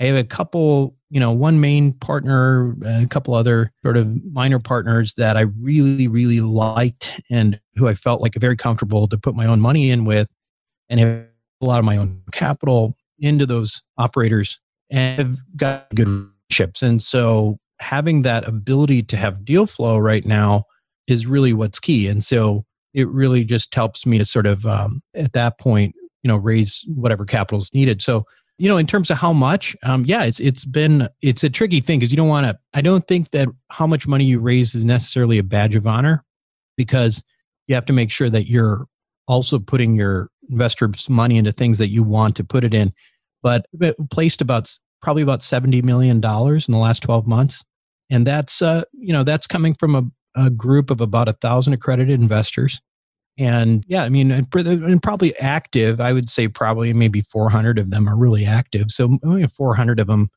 I 0.00 0.04
have 0.04 0.16
a 0.16 0.24
couple 0.24 0.96
you 1.10 1.20
know 1.20 1.30
one 1.30 1.60
main 1.60 1.92
partner 1.92 2.74
a 2.84 3.06
couple 3.06 3.34
other 3.34 3.70
sort 3.84 3.96
of 3.96 4.24
minor 4.32 4.58
partners 4.58 5.12
that 5.14 5.36
i 5.36 5.42
really 5.42 6.08
really 6.08 6.40
liked 6.40 7.20
and 7.28 7.60
who 7.76 7.86
i 7.86 7.92
felt 7.92 8.22
like 8.22 8.34
very 8.36 8.56
comfortable 8.56 9.06
to 9.06 9.18
put 9.18 9.34
my 9.34 9.44
own 9.44 9.60
money 9.60 9.90
in 9.90 10.06
with 10.06 10.26
and 10.88 10.98
have 10.98 11.26
a 11.62 11.66
lot 11.66 11.78
of 11.78 11.84
my 11.84 11.96
own 11.96 12.22
capital 12.32 12.94
into 13.18 13.46
those 13.46 13.80
operators 13.96 14.58
and 14.90 15.18
have 15.18 15.56
got 15.56 15.88
good 15.94 16.08
relationships. 16.08 16.82
And 16.82 17.02
so 17.02 17.58
having 17.78 18.22
that 18.22 18.46
ability 18.46 19.02
to 19.04 19.16
have 19.16 19.44
deal 19.44 19.66
flow 19.66 19.96
right 19.96 20.26
now 20.26 20.64
is 21.06 21.26
really 21.26 21.52
what's 21.52 21.80
key. 21.80 22.08
And 22.08 22.22
so 22.22 22.64
it 22.92 23.08
really 23.08 23.44
just 23.44 23.74
helps 23.74 24.04
me 24.04 24.18
to 24.18 24.24
sort 24.24 24.46
of 24.46 24.66
um, 24.66 25.02
at 25.14 25.32
that 25.32 25.58
point 25.58 25.94
you 26.22 26.28
know 26.28 26.36
raise 26.36 26.84
whatever 26.94 27.24
capital 27.24 27.60
is 27.60 27.72
needed. 27.74 28.00
So 28.02 28.26
you 28.58 28.68
know 28.68 28.76
in 28.76 28.86
terms 28.86 29.10
of 29.10 29.18
how 29.18 29.32
much 29.32 29.76
um 29.82 30.04
yeah 30.04 30.24
it's 30.24 30.40
it's 30.40 30.64
been 30.64 31.08
it's 31.20 31.42
a 31.42 31.50
tricky 31.50 31.80
thing 31.80 31.98
because 31.98 32.12
you 32.12 32.16
don't 32.16 32.28
want 32.28 32.46
to 32.46 32.58
i 32.74 32.80
don't 32.80 33.08
think 33.08 33.30
that 33.30 33.48
how 33.70 33.86
much 33.86 34.06
money 34.06 34.24
you 34.24 34.38
raise 34.38 34.74
is 34.74 34.84
necessarily 34.84 35.38
a 35.38 35.42
badge 35.42 35.74
of 35.74 35.86
honor 35.86 36.24
because 36.76 37.22
you 37.66 37.74
have 37.74 37.86
to 37.86 37.92
make 37.92 38.10
sure 38.10 38.30
that 38.30 38.48
you're 38.48 38.86
also 39.28 39.58
putting 39.58 39.94
your 39.94 40.28
investors 40.50 41.08
money 41.08 41.36
into 41.36 41.52
things 41.52 41.78
that 41.78 41.88
you 41.88 42.02
want 42.02 42.36
to 42.36 42.44
put 42.44 42.64
it 42.64 42.74
in. 42.74 42.92
But 43.42 43.66
it 43.80 43.96
placed 44.10 44.40
about 44.40 44.70
probably 45.00 45.22
about 45.22 45.42
70 45.42 45.82
million 45.82 46.20
dollars 46.20 46.68
in 46.68 46.72
the 46.72 46.78
last 46.78 47.02
12 47.02 47.26
months 47.26 47.64
and 48.08 48.24
that's 48.24 48.62
uh 48.62 48.84
you 48.92 49.12
know 49.12 49.24
that's 49.24 49.48
coming 49.48 49.74
from 49.74 49.96
a, 49.96 50.04
a 50.40 50.48
group 50.48 50.90
of 50.90 51.00
about 51.00 51.28
a 51.28 51.32
thousand 51.32 51.72
accredited 51.72 52.20
investors 52.20 52.80
and 53.42 53.84
yeah, 53.88 54.04
I 54.04 54.08
mean, 54.08 54.30
and 54.30 55.02
probably 55.02 55.36
active, 55.38 56.00
I 56.00 56.12
would 56.12 56.30
say 56.30 56.46
probably 56.46 56.92
maybe 56.92 57.22
400 57.22 57.76
of 57.76 57.90
them 57.90 58.08
are 58.08 58.16
really 58.16 58.46
active. 58.46 58.92
So 58.92 59.18
only 59.24 59.44
400 59.48 59.98
of 59.98 60.06
them 60.06 60.30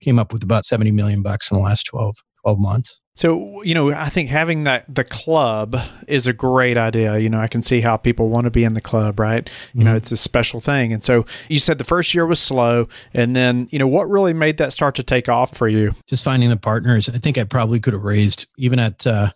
came 0.00 0.20
up 0.20 0.32
with 0.32 0.44
about 0.44 0.64
70 0.64 0.92
million 0.92 1.22
bucks 1.22 1.50
in 1.50 1.56
the 1.56 1.62
last 1.62 1.86
12, 1.86 2.14
12 2.42 2.58
months. 2.60 3.00
So, 3.16 3.62
you 3.62 3.74
know, 3.74 3.90
I 3.90 4.10
think 4.10 4.28
having 4.28 4.64
that 4.64 4.84
the 4.94 5.02
club 5.02 5.76
is 6.06 6.28
a 6.28 6.32
great 6.32 6.76
idea. 6.76 7.18
You 7.18 7.30
know, 7.30 7.40
I 7.40 7.48
can 7.48 7.62
see 7.62 7.80
how 7.80 7.96
people 7.96 8.28
want 8.28 8.44
to 8.44 8.50
be 8.50 8.62
in 8.62 8.74
the 8.74 8.80
club, 8.80 9.18
right? 9.18 9.48
You 9.72 9.80
mm-hmm. 9.80 9.88
know, 9.88 9.96
it's 9.96 10.12
a 10.12 10.16
special 10.16 10.60
thing. 10.60 10.92
And 10.92 11.02
so 11.02 11.24
you 11.48 11.58
said 11.58 11.78
the 11.78 11.84
first 11.84 12.14
year 12.14 12.26
was 12.26 12.38
slow. 12.38 12.88
And 13.12 13.34
then, 13.34 13.66
you 13.72 13.80
know, 13.80 13.88
what 13.88 14.08
really 14.08 14.34
made 14.34 14.58
that 14.58 14.72
start 14.72 14.94
to 14.96 15.02
take 15.02 15.28
off 15.28 15.56
for 15.56 15.66
you? 15.66 15.96
Just 16.06 16.22
finding 16.22 16.50
the 16.50 16.56
partners. 16.56 17.08
I 17.08 17.18
think 17.18 17.38
I 17.38 17.44
probably 17.44 17.80
could 17.80 17.94
have 17.94 18.04
raised, 18.04 18.46
even 18.56 18.78
at 18.78 19.04
uh, 19.04 19.30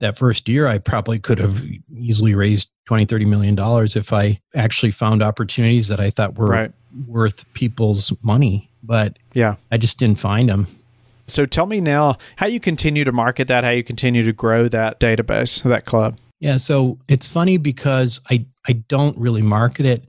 that 0.00 0.18
first 0.18 0.48
year, 0.48 0.66
I 0.66 0.78
probably 0.78 1.18
could 1.18 1.38
have 1.38 1.62
easily 1.96 2.34
raised 2.34 2.68
20, 2.86 3.06
30 3.06 3.24
million 3.24 3.54
dollars 3.54 3.96
if 3.96 4.12
I 4.12 4.40
actually 4.54 4.92
found 4.92 5.22
opportunities 5.22 5.88
that 5.88 6.00
I 6.00 6.10
thought 6.10 6.36
were 6.36 6.46
right. 6.46 6.72
worth 7.06 7.50
people's 7.54 8.12
money. 8.22 8.70
But 8.82 9.18
yeah, 9.32 9.56
I 9.70 9.78
just 9.78 9.98
didn't 9.98 10.18
find 10.18 10.48
them. 10.48 10.66
So 11.26 11.44
tell 11.44 11.66
me 11.66 11.80
now 11.80 12.18
how 12.36 12.46
you 12.46 12.60
continue 12.60 13.04
to 13.04 13.12
market 13.12 13.48
that, 13.48 13.64
how 13.64 13.70
you 13.70 13.82
continue 13.82 14.24
to 14.24 14.32
grow 14.32 14.68
that 14.68 15.00
database, 15.00 15.62
that 15.64 15.84
club. 15.84 16.18
Yeah, 16.38 16.58
so 16.58 16.98
it's 17.08 17.26
funny 17.26 17.56
because 17.56 18.20
I 18.30 18.44
I 18.68 18.74
don't 18.74 19.16
really 19.18 19.42
market 19.42 19.86
it. 19.86 20.04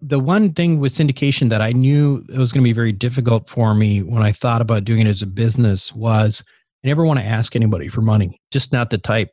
The 0.00 0.18
one 0.18 0.52
thing 0.52 0.80
with 0.80 0.92
syndication 0.92 1.48
that 1.48 1.62
I 1.62 1.72
knew 1.72 2.22
it 2.28 2.38
was 2.38 2.52
going 2.52 2.62
to 2.62 2.68
be 2.68 2.72
very 2.72 2.92
difficult 2.92 3.48
for 3.48 3.74
me 3.74 4.02
when 4.02 4.22
I 4.22 4.32
thought 4.32 4.60
about 4.60 4.84
doing 4.84 5.06
it 5.06 5.10
as 5.10 5.22
a 5.22 5.26
business 5.26 5.92
was 5.92 6.44
I 6.84 6.88
never 6.88 7.04
want 7.04 7.20
to 7.20 7.26
ask 7.26 7.54
anybody 7.54 7.88
for 7.88 8.02
money. 8.02 8.40
Just 8.50 8.72
not 8.72 8.90
the 8.90 8.98
type, 8.98 9.30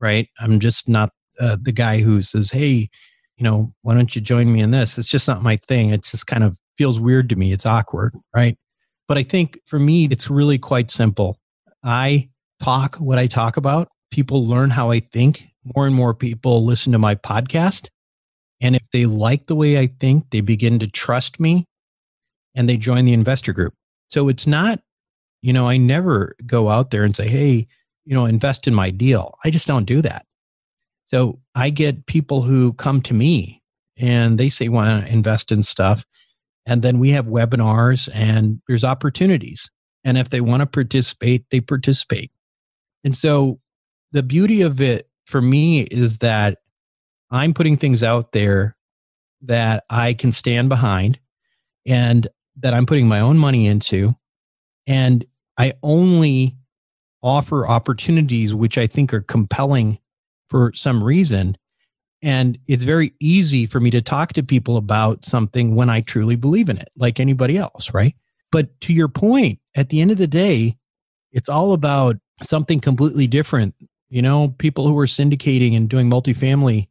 right? 0.00 0.28
I'm 0.40 0.60
just 0.60 0.88
not 0.88 1.10
uh, 1.40 1.56
the 1.60 1.72
guy 1.72 2.00
who 2.00 2.22
says, 2.22 2.50
"Hey, 2.50 2.90
you 3.36 3.44
know, 3.44 3.72
why 3.82 3.94
don't 3.94 4.14
you 4.14 4.20
join 4.20 4.52
me 4.52 4.60
in 4.60 4.70
this?" 4.70 4.98
It's 4.98 5.08
just 5.08 5.28
not 5.28 5.42
my 5.42 5.56
thing. 5.56 5.90
It 5.90 6.04
just 6.04 6.26
kind 6.26 6.44
of 6.44 6.58
feels 6.76 7.00
weird 7.00 7.28
to 7.30 7.36
me. 7.36 7.52
It's 7.52 7.66
awkward, 7.66 8.14
right? 8.34 8.56
But 9.08 9.18
I 9.18 9.22
think 9.22 9.58
for 9.66 9.78
me, 9.78 10.04
it's 10.10 10.30
really 10.30 10.58
quite 10.58 10.90
simple. 10.90 11.38
I 11.82 12.28
talk 12.62 12.96
what 12.96 13.18
I 13.18 13.26
talk 13.26 13.56
about. 13.56 13.88
People 14.10 14.46
learn 14.46 14.70
how 14.70 14.90
I 14.90 15.00
think. 15.00 15.48
More 15.76 15.86
and 15.86 15.94
more 15.94 16.14
people 16.14 16.64
listen 16.64 16.92
to 16.92 16.98
my 16.98 17.14
podcast. 17.14 17.88
And 18.60 18.76
if 18.76 18.82
they 18.92 19.06
like 19.06 19.46
the 19.46 19.54
way 19.54 19.78
I 19.78 19.88
think, 20.00 20.30
they 20.30 20.40
begin 20.40 20.78
to 20.78 20.88
trust 20.88 21.40
me 21.40 21.66
and 22.54 22.68
they 22.68 22.76
join 22.76 23.04
the 23.04 23.12
investor 23.12 23.52
group. 23.52 23.74
So 24.08 24.28
it's 24.28 24.46
not, 24.46 24.80
you 25.42 25.52
know, 25.52 25.68
I 25.68 25.76
never 25.76 26.34
go 26.46 26.70
out 26.70 26.90
there 26.90 27.04
and 27.04 27.14
say, 27.14 27.28
hey, 27.28 27.66
you 28.04 28.14
know, 28.14 28.24
invest 28.24 28.66
in 28.66 28.74
my 28.74 28.90
deal. 28.90 29.34
I 29.44 29.50
just 29.50 29.66
don't 29.66 29.84
do 29.84 30.00
that. 30.02 30.24
So 31.06 31.40
I 31.54 31.70
get 31.70 32.06
people 32.06 32.42
who 32.42 32.72
come 32.74 33.02
to 33.02 33.14
me 33.14 33.62
and 33.98 34.38
they 34.38 34.48
say, 34.48 34.68
want 34.68 35.04
to 35.04 35.12
invest 35.12 35.52
in 35.52 35.62
stuff. 35.62 36.06
And 36.64 36.82
then 36.82 36.98
we 36.98 37.10
have 37.10 37.26
webinars 37.26 38.08
and 38.14 38.60
there's 38.66 38.84
opportunities. 38.84 39.70
And 40.04 40.16
if 40.16 40.30
they 40.30 40.40
want 40.40 40.60
to 40.60 40.66
participate, 40.66 41.44
they 41.50 41.60
participate. 41.60 42.30
And 43.04 43.14
so 43.14 43.60
the 44.12 44.22
beauty 44.22 44.62
of 44.62 44.80
it 44.80 45.08
for 45.26 45.42
me 45.42 45.82
is 45.82 46.18
that 46.18 46.58
I'm 47.30 47.54
putting 47.54 47.76
things 47.76 48.02
out 48.02 48.32
there 48.32 48.76
that 49.42 49.84
I 49.90 50.14
can 50.14 50.32
stand 50.32 50.68
behind 50.68 51.18
and 51.86 52.28
that 52.60 52.74
I'm 52.74 52.86
putting 52.86 53.08
my 53.08 53.20
own 53.20 53.38
money 53.38 53.66
into. 53.66 54.14
And 54.86 55.24
I 55.62 55.74
only 55.82 56.56
offer 57.22 57.68
opportunities 57.68 58.52
which 58.52 58.76
I 58.78 58.88
think 58.88 59.14
are 59.14 59.20
compelling 59.20 59.98
for 60.50 60.72
some 60.74 61.04
reason 61.04 61.56
and 62.22 62.58
it's 62.68 62.84
very 62.84 63.14
easy 63.20 63.66
for 63.66 63.80
me 63.80 63.90
to 63.90 64.02
talk 64.02 64.32
to 64.32 64.42
people 64.42 64.76
about 64.76 65.24
something 65.24 65.74
when 65.74 65.90
I 65.90 66.00
truly 66.00 66.36
believe 66.36 66.68
in 66.68 66.78
it, 66.78 66.88
like 66.96 67.18
anybody 67.18 67.58
else, 67.58 67.92
right? 67.92 68.14
But 68.52 68.80
to 68.82 68.92
your 68.92 69.08
point, 69.08 69.58
at 69.74 69.88
the 69.88 70.00
end 70.00 70.12
of 70.12 70.18
the 70.18 70.28
day, 70.28 70.76
it's 71.32 71.48
all 71.48 71.72
about 71.72 72.16
something 72.42 72.80
completely 72.80 73.26
different. 73.26 73.74
You 74.08 74.22
know, 74.22 74.54
people 74.58 74.86
who 74.86 74.98
are 74.98 75.06
syndicating 75.06 75.76
and 75.76 75.88
doing 75.88 76.08
multifamily, 76.08 76.88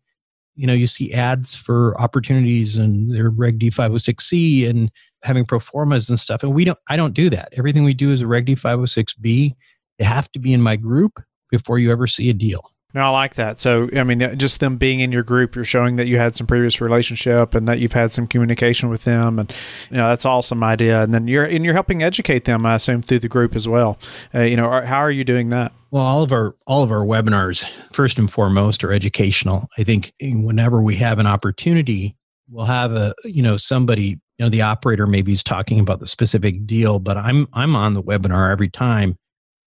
you 0.56 0.68
know, 0.68 0.74
you 0.74 0.88
see 0.88 1.14
ads 1.14 1.56
for 1.56 2.00
opportunities 2.00 2.78
and 2.78 3.14
their 3.14 3.30
Reg 3.30 3.60
D 3.60 3.70
506C 3.70 4.70
and 4.70 4.92
having 5.24 5.46
pro 5.46 5.60
and 5.60 6.20
stuff. 6.20 6.44
And 6.44 6.54
we 6.54 6.66
don't, 6.66 6.80
I 6.90 6.98
don't 6.98 7.14
do 7.14 7.30
that. 7.30 7.54
Everything 7.54 7.84
we 7.84 7.94
do 7.94 8.12
is 8.12 8.22
a 8.22 8.28
Reg 8.28 8.46
D 8.46 8.56
506B. 8.56 9.56
They 9.98 10.06
have 10.06 10.32
to 10.34 10.40
be 10.40 10.54
in 10.54 10.62
my 10.62 10.76
group 10.76 11.22
before 11.50 11.80
you 11.80 11.92
ever 11.92 12.08
see 12.08 12.30
a 12.30 12.34
deal. 12.34 12.70
No, 12.94 13.02
I 13.02 13.10
like 13.10 13.36
that. 13.36 13.58
So, 13.58 13.90
I 13.96 14.04
mean, 14.04 14.38
just 14.38 14.60
them 14.60 14.78
being 14.78 15.00
in 15.00 15.12
your 15.12 15.24
group, 15.24 15.56
you're 15.56 15.64
showing 15.64 15.96
that 15.96 16.08
you 16.08 16.18
had 16.18 16.36
some 16.36 16.46
previous 16.46 16.82
relationship 16.82 17.56
and 17.56 17.68
that 17.68 17.80
you've 17.80 17.94
had 17.94 18.12
some 18.12 18.28
communication 18.28 18.90
with 18.90 19.06
them, 19.06 19.40
and 19.40 19.54
you 19.90 19.98
know 19.98 20.10
that's 20.10 20.26
awesome 20.26 20.64
idea. 20.64 21.02
And 21.02 21.14
then 21.14 21.28
you're 21.28 21.46
and 21.46 21.64
you're 21.64 21.74
helping 21.74 22.04
educate 22.04 22.46
them, 22.46 22.66
I 22.66 22.76
assume, 22.76 23.02
through 23.02 23.20
the 23.20 23.30
group 23.30 23.56
as 23.56 23.68
well. 23.68 23.98
Uh, 24.36 24.42
you 24.42 24.58
know, 24.58 24.70
how 24.82 25.00
are 25.00 25.12
you 25.12 25.24
doing 25.24 25.50
that? 25.50 25.72
Well, 25.92 26.04
all 26.04 26.24
of 26.24 26.32
our 26.32 26.56
all 26.68 26.84
of 26.84 26.92
our 26.92 27.06
webinars, 27.06 27.66
first 27.94 28.20
and 28.20 28.30
foremost, 28.30 28.84
are 28.84 28.92
educational. 28.92 29.68
I 29.78 29.84
think 29.84 30.14
whenever 30.22 30.82
we 30.82 30.96
have 30.96 31.20
an 31.20 31.28
opportunity, 31.28 32.18
we'll 32.50 32.66
have 32.66 32.94
a 32.94 33.14
you 33.24 33.42
know 33.42 33.56
somebody 33.56 34.20
you 34.38 34.46
know 34.46 34.50
the 34.50 34.62
operator 34.64 35.08
maybe 35.08 35.32
is 35.32 35.44
talking 35.44 35.80
about 35.80 36.00
the 36.00 36.08
specific 36.08 36.66
deal, 36.66 37.00
but 37.00 37.16
I'm 37.16 37.48
I'm 37.54 37.76
on 37.76 37.94
the 37.94 38.04
webinar 38.04 38.52
every 38.52 38.70
time 38.70 39.18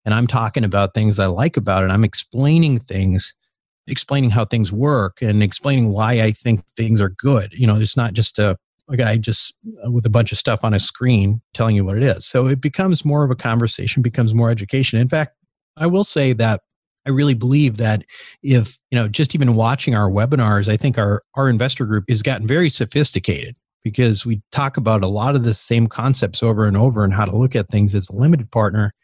and 0.05 0.15
I'm 0.15 0.27
talking 0.27 0.65
about 0.65 0.95
things 0.95 1.19
I 1.19 1.27
like 1.27 1.57
about 1.57 1.85
it. 1.85 1.91
I'm 1.91 2.05
explaining 2.05 2.81
things, 2.81 3.35
explaining 3.87 4.31
how 4.31 4.45
things 4.45 4.71
work 4.71 5.23
and 5.23 5.43
explaining 5.43 5.93
why 5.93 6.21
I 6.21 6.33
think 6.33 6.63
things 6.77 7.01
are 7.01 7.11
good. 7.11 7.53
You 7.53 7.67
know, 7.67 7.77
it's 7.77 7.97
not 7.97 8.13
just 8.13 8.39
a, 8.39 8.57
a 8.89 8.97
guy 8.97 9.17
just 9.17 9.55
uh, 9.85 9.91
with 9.91 10.05
a 10.05 10.11
bunch 10.11 10.33
of 10.33 10.39
stuff 10.39 10.65
on 10.65 10.75
a 10.75 10.81
screen 10.81 11.41
telling 11.55 11.75
you 11.77 11.85
what 11.85 11.97
it 11.97 12.03
is. 12.03 12.27
So 12.27 12.47
it 12.47 12.61
becomes 12.61 13.05
more 13.05 13.25
of 13.25 13.31
a 13.31 13.37
conversation, 13.37 14.03
becomes 14.03 14.35
more 14.35 14.51
education. 14.51 14.99
In 14.99 15.09
fact, 15.09 15.37
I 15.77 15.87
will 15.87 16.05
say 16.05 16.33
that 16.35 16.61
I 17.07 17.11
really 17.11 17.35
believe 17.35 17.77
that 17.79 18.05
if, 18.43 18.79
you 18.91 18.99
know, 18.99 19.09
just 19.09 19.35
even 19.35 19.55
watching 19.55 19.95
our 19.95 20.11
webinars, 20.11 20.69
I 20.69 20.77
think 20.77 20.99
our, 20.99 21.23
our 21.35 21.49
investor 21.49 21.85
group 21.85 22.05
has 22.09 22.23
gotten 22.23 22.47
very 22.47 22.71
sophisticated 22.71 23.57
because 23.83 24.25
we 24.25 24.41
talk 24.53 24.77
about 24.77 25.03
a 25.03 25.09
lot 25.09 25.35
of 25.35 25.45
the 25.45 25.53
same 25.53 25.87
concepts 25.87 26.43
over 26.43 26.67
and 26.67 26.77
over 26.77 27.05
and 27.05 27.13
how 27.13 27.27
to 27.27 27.37
look 27.37 27.55
at 27.55 27.69
things 27.69 27.95
as 27.95 28.09
a 28.09 28.15
limited 28.15 28.51
partner 28.51 28.95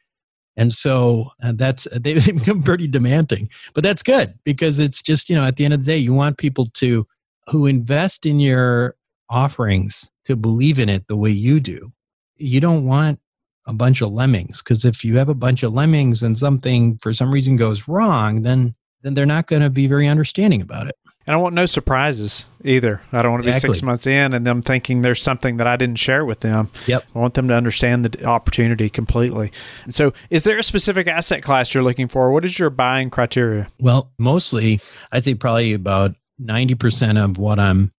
and 0.56 0.72
so 0.72 1.30
uh, 1.42 1.52
that's 1.54 1.86
they 1.92 2.14
become 2.14 2.62
pretty 2.62 2.88
demanding, 2.88 3.48
but 3.74 3.84
that's 3.84 4.02
good 4.02 4.38
because 4.44 4.78
it's 4.78 5.02
just 5.02 5.28
you 5.28 5.36
know 5.36 5.46
at 5.46 5.56
the 5.56 5.64
end 5.64 5.74
of 5.74 5.80
the 5.80 5.86
day 5.86 5.98
you 5.98 6.14
want 6.14 6.38
people 6.38 6.66
to 6.74 7.06
who 7.48 7.66
invest 7.66 8.26
in 8.26 8.40
your 8.40 8.96
offerings 9.28 10.10
to 10.24 10.36
believe 10.36 10.78
in 10.78 10.88
it 10.88 11.06
the 11.06 11.16
way 11.16 11.30
you 11.30 11.60
do. 11.60 11.92
You 12.36 12.60
don't 12.60 12.84
want 12.84 13.18
a 13.66 13.72
bunch 13.72 14.00
of 14.00 14.10
lemmings 14.10 14.62
because 14.62 14.84
if 14.84 15.04
you 15.04 15.16
have 15.16 15.28
a 15.28 15.34
bunch 15.34 15.62
of 15.62 15.72
lemmings 15.72 16.22
and 16.22 16.36
something 16.36 16.98
for 16.98 17.12
some 17.12 17.30
reason 17.32 17.56
goes 17.56 17.86
wrong, 17.88 18.42
then 18.42 18.74
then 19.02 19.14
they're 19.14 19.26
not 19.26 19.46
going 19.46 19.62
to 19.62 19.70
be 19.70 19.86
very 19.86 20.06
understanding 20.06 20.60
about 20.60 20.88
it. 20.88 20.96
And 21.26 21.34
I 21.34 21.36
want 21.36 21.54
no 21.54 21.66
surprises 21.66 22.46
either. 22.64 23.02
I 23.12 23.22
don't 23.22 23.32
want 23.32 23.44
to 23.44 23.48
exactly. 23.48 23.68
be 23.70 23.74
six 23.74 23.82
months 23.82 24.06
in 24.06 24.32
and 24.32 24.46
them 24.46 24.62
thinking 24.62 25.02
there's 25.02 25.22
something 25.22 25.58
that 25.58 25.66
I 25.66 25.76
didn't 25.76 25.98
share 25.98 26.24
with 26.24 26.40
them. 26.40 26.70
Yep. 26.86 27.04
I 27.14 27.18
want 27.18 27.34
them 27.34 27.46
to 27.48 27.54
understand 27.54 28.04
the 28.04 28.24
opportunity 28.24 28.88
completely. 28.88 29.52
So, 29.90 30.12
is 30.30 30.44
there 30.44 30.58
a 30.58 30.62
specific 30.62 31.06
asset 31.06 31.42
class 31.42 31.74
you're 31.74 31.82
looking 31.84 32.08
for? 32.08 32.32
What 32.32 32.44
is 32.44 32.58
your 32.58 32.70
buying 32.70 33.10
criteria? 33.10 33.66
Well, 33.78 34.10
mostly, 34.18 34.80
I 35.12 35.20
think 35.20 35.40
probably 35.40 35.74
about 35.74 36.14
90% 36.40 37.22
of 37.22 37.36
what 37.36 37.58
I'm 37.58 37.92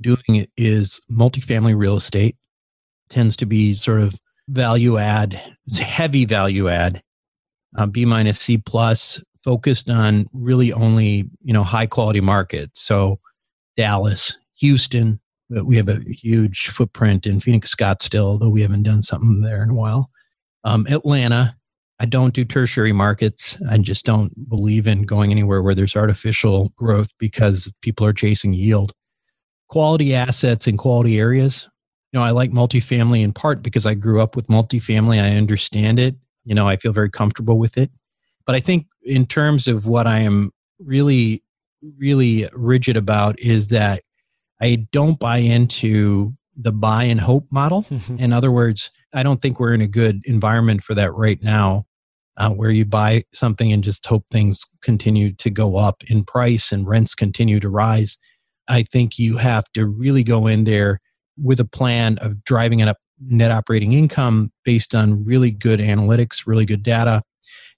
doing 0.00 0.46
is 0.56 1.00
multifamily 1.10 1.78
real 1.78 1.96
estate. 1.96 2.36
tends 3.08 3.36
to 3.36 3.46
be 3.46 3.74
sort 3.74 4.00
of 4.00 4.18
value 4.48 4.98
add, 4.98 5.40
it's 5.66 5.78
heavy 5.78 6.24
value 6.24 6.68
add, 6.68 7.02
uh, 7.76 7.86
B 7.86 8.04
minus 8.04 8.40
C 8.40 8.58
plus 8.58 9.22
focused 9.44 9.90
on 9.90 10.26
really 10.32 10.72
only 10.72 11.28
you 11.42 11.52
know 11.52 11.62
high 11.62 11.86
quality 11.86 12.20
markets. 12.20 12.80
So 12.80 13.20
dallas 13.76 14.36
houston 14.56 15.20
we 15.50 15.76
have 15.76 15.88
a 15.88 16.00
huge 16.06 16.68
footprint 16.68 17.26
in 17.26 17.40
phoenix 17.40 17.74
scottsdale 17.74 18.24
although 18.26 18.48
we 18.48 18.62
haven't 18.62 18.84
done 18.84 19.02
something 19.02 19.42
there 19.42 19.62
in 19.62 19.70
a 19.70 19.74
while. 19.74 20.10
Um, 20.64 20.86
atlanta 20.88 21.56
i 22.00 22.06
don't 22.06 22.34
do 22.34 22.44
tertiary 22.44 22.92
markets. 22.92 23.58
I 23.68 23.78
just 23.78 24.04
don't 24.06 24.32
believe 24.48 24.86
in 24.86 25.02
going 25.02 25.30
anywhere 25.30 25.62
where 25.62 25.74
there's 25.74 25.96
artificial 25.96 26.70
growth 26.76 27.12
because 27.18 27.72
people 27.82 28.06
are 28.06 28.12
chasing 28.12 28.52
yield. 28.54 28.92
Quality 29.68 30.14
assets 30.14 30.66
in 30.66 30.76
quality 30.76 31.18
areas. 31.18 31.68
You 32.12 32.20
know 32.20 32.24
i 32.24 32.30
like 32.30 32.50
multifamily 32.50 33.22
in 33.22 33.32
part 33.32 33.62
because 33.62 33.84
i 33.84 33.94
grew 33.94 34.22
up 34.22 34.36
with 34.36 34.46
multifamily. 34.46 35.22
I 35.22 35.36
understand 35.36 35.98
it. 35.98 36.16
You 36.44 36.54
know 36.54 36.66
i 36.66 36.76
feel 36.76 36.92
very 36.92 37.10
comfortable 37.10 37.58
with 37.58 37.76
it. 37.76 37.90
But 38.46 38.54
I 38.54 38.60
think 38.60 38.86
in 39.04 39.26
terms 39.26 39.68
of 39.68 39.86
what 39.86 40.06
I 40.06 40.20
am 40.20 40.52
really, 40.78 41.42
really 41.98 42.48
rigid 42.52 42.96
about 42.96 43.38
is 43.38 43.68
that 43.68 44.02
I 44.60 44.86
don't 44.92 45.18
buy 45.18 45.38
into 45.38 46.34
the 46.56 46.72
buy 46.72 47.04
and 47.04 47.20
hope 47.20 47.46
model. 47.50 47.84
in 48.18 48.32
other 48.32 48.50
words, 48.50 48.90
I 49.12 49.22
don't 49.22 49.42
think 49.42 49.60
we're 49.60 49.74
in 49.74 49.80
a 49.80 49.86
good 49.86 50.22
environment 50.24 50.82
for 50.82 50.94
that 50.94 51.12
right 51.14 51.42
now, 51.42 51.86
uh, 52.36 52.50
where 52.50 52.70
you 52.70 52.84
buy 52.84 53.24
something 53.32 53.72
and 53.72 53.84
just 53.84 54.06
hope 54.06 54.24
things 54.30 54.64
continue 54.82 55.32
to 55.34 55.50
go 55.50 55.76
up 55.76 56.02
in 56.08 56.24
price 56.24 56.72
and 56.72 56.86
rents 56.86 57.14
continue 57.14 57.60
to 57.60 57.68
rise. 57.68 58.18
I 58.68 58.82
think 58.84 59.18
you 59.18 59.36
have 59.36 59.64
to 59.74 59.86
really 59.86 60.24
go 60.24 60.46
in 60.46 60.64
there 60.64 61.00
with 61.36 61.60
a 61.60 61.64
plan 61.64 62.18
of 62.18 62.42
driving 62.44 62.80
it 62.80 62.88
up 62.88 62.98
net 63.20 63.50
operating 63.50 63.92
income 63.92 64.50
based 64.64 64.94
on 64.94 65.24
really 65.24 65.50
good 65.50 65.80
analytics, 65.80 66.46
really 66.46 66.64
good 66.64 66.82
data, 66.82 67.22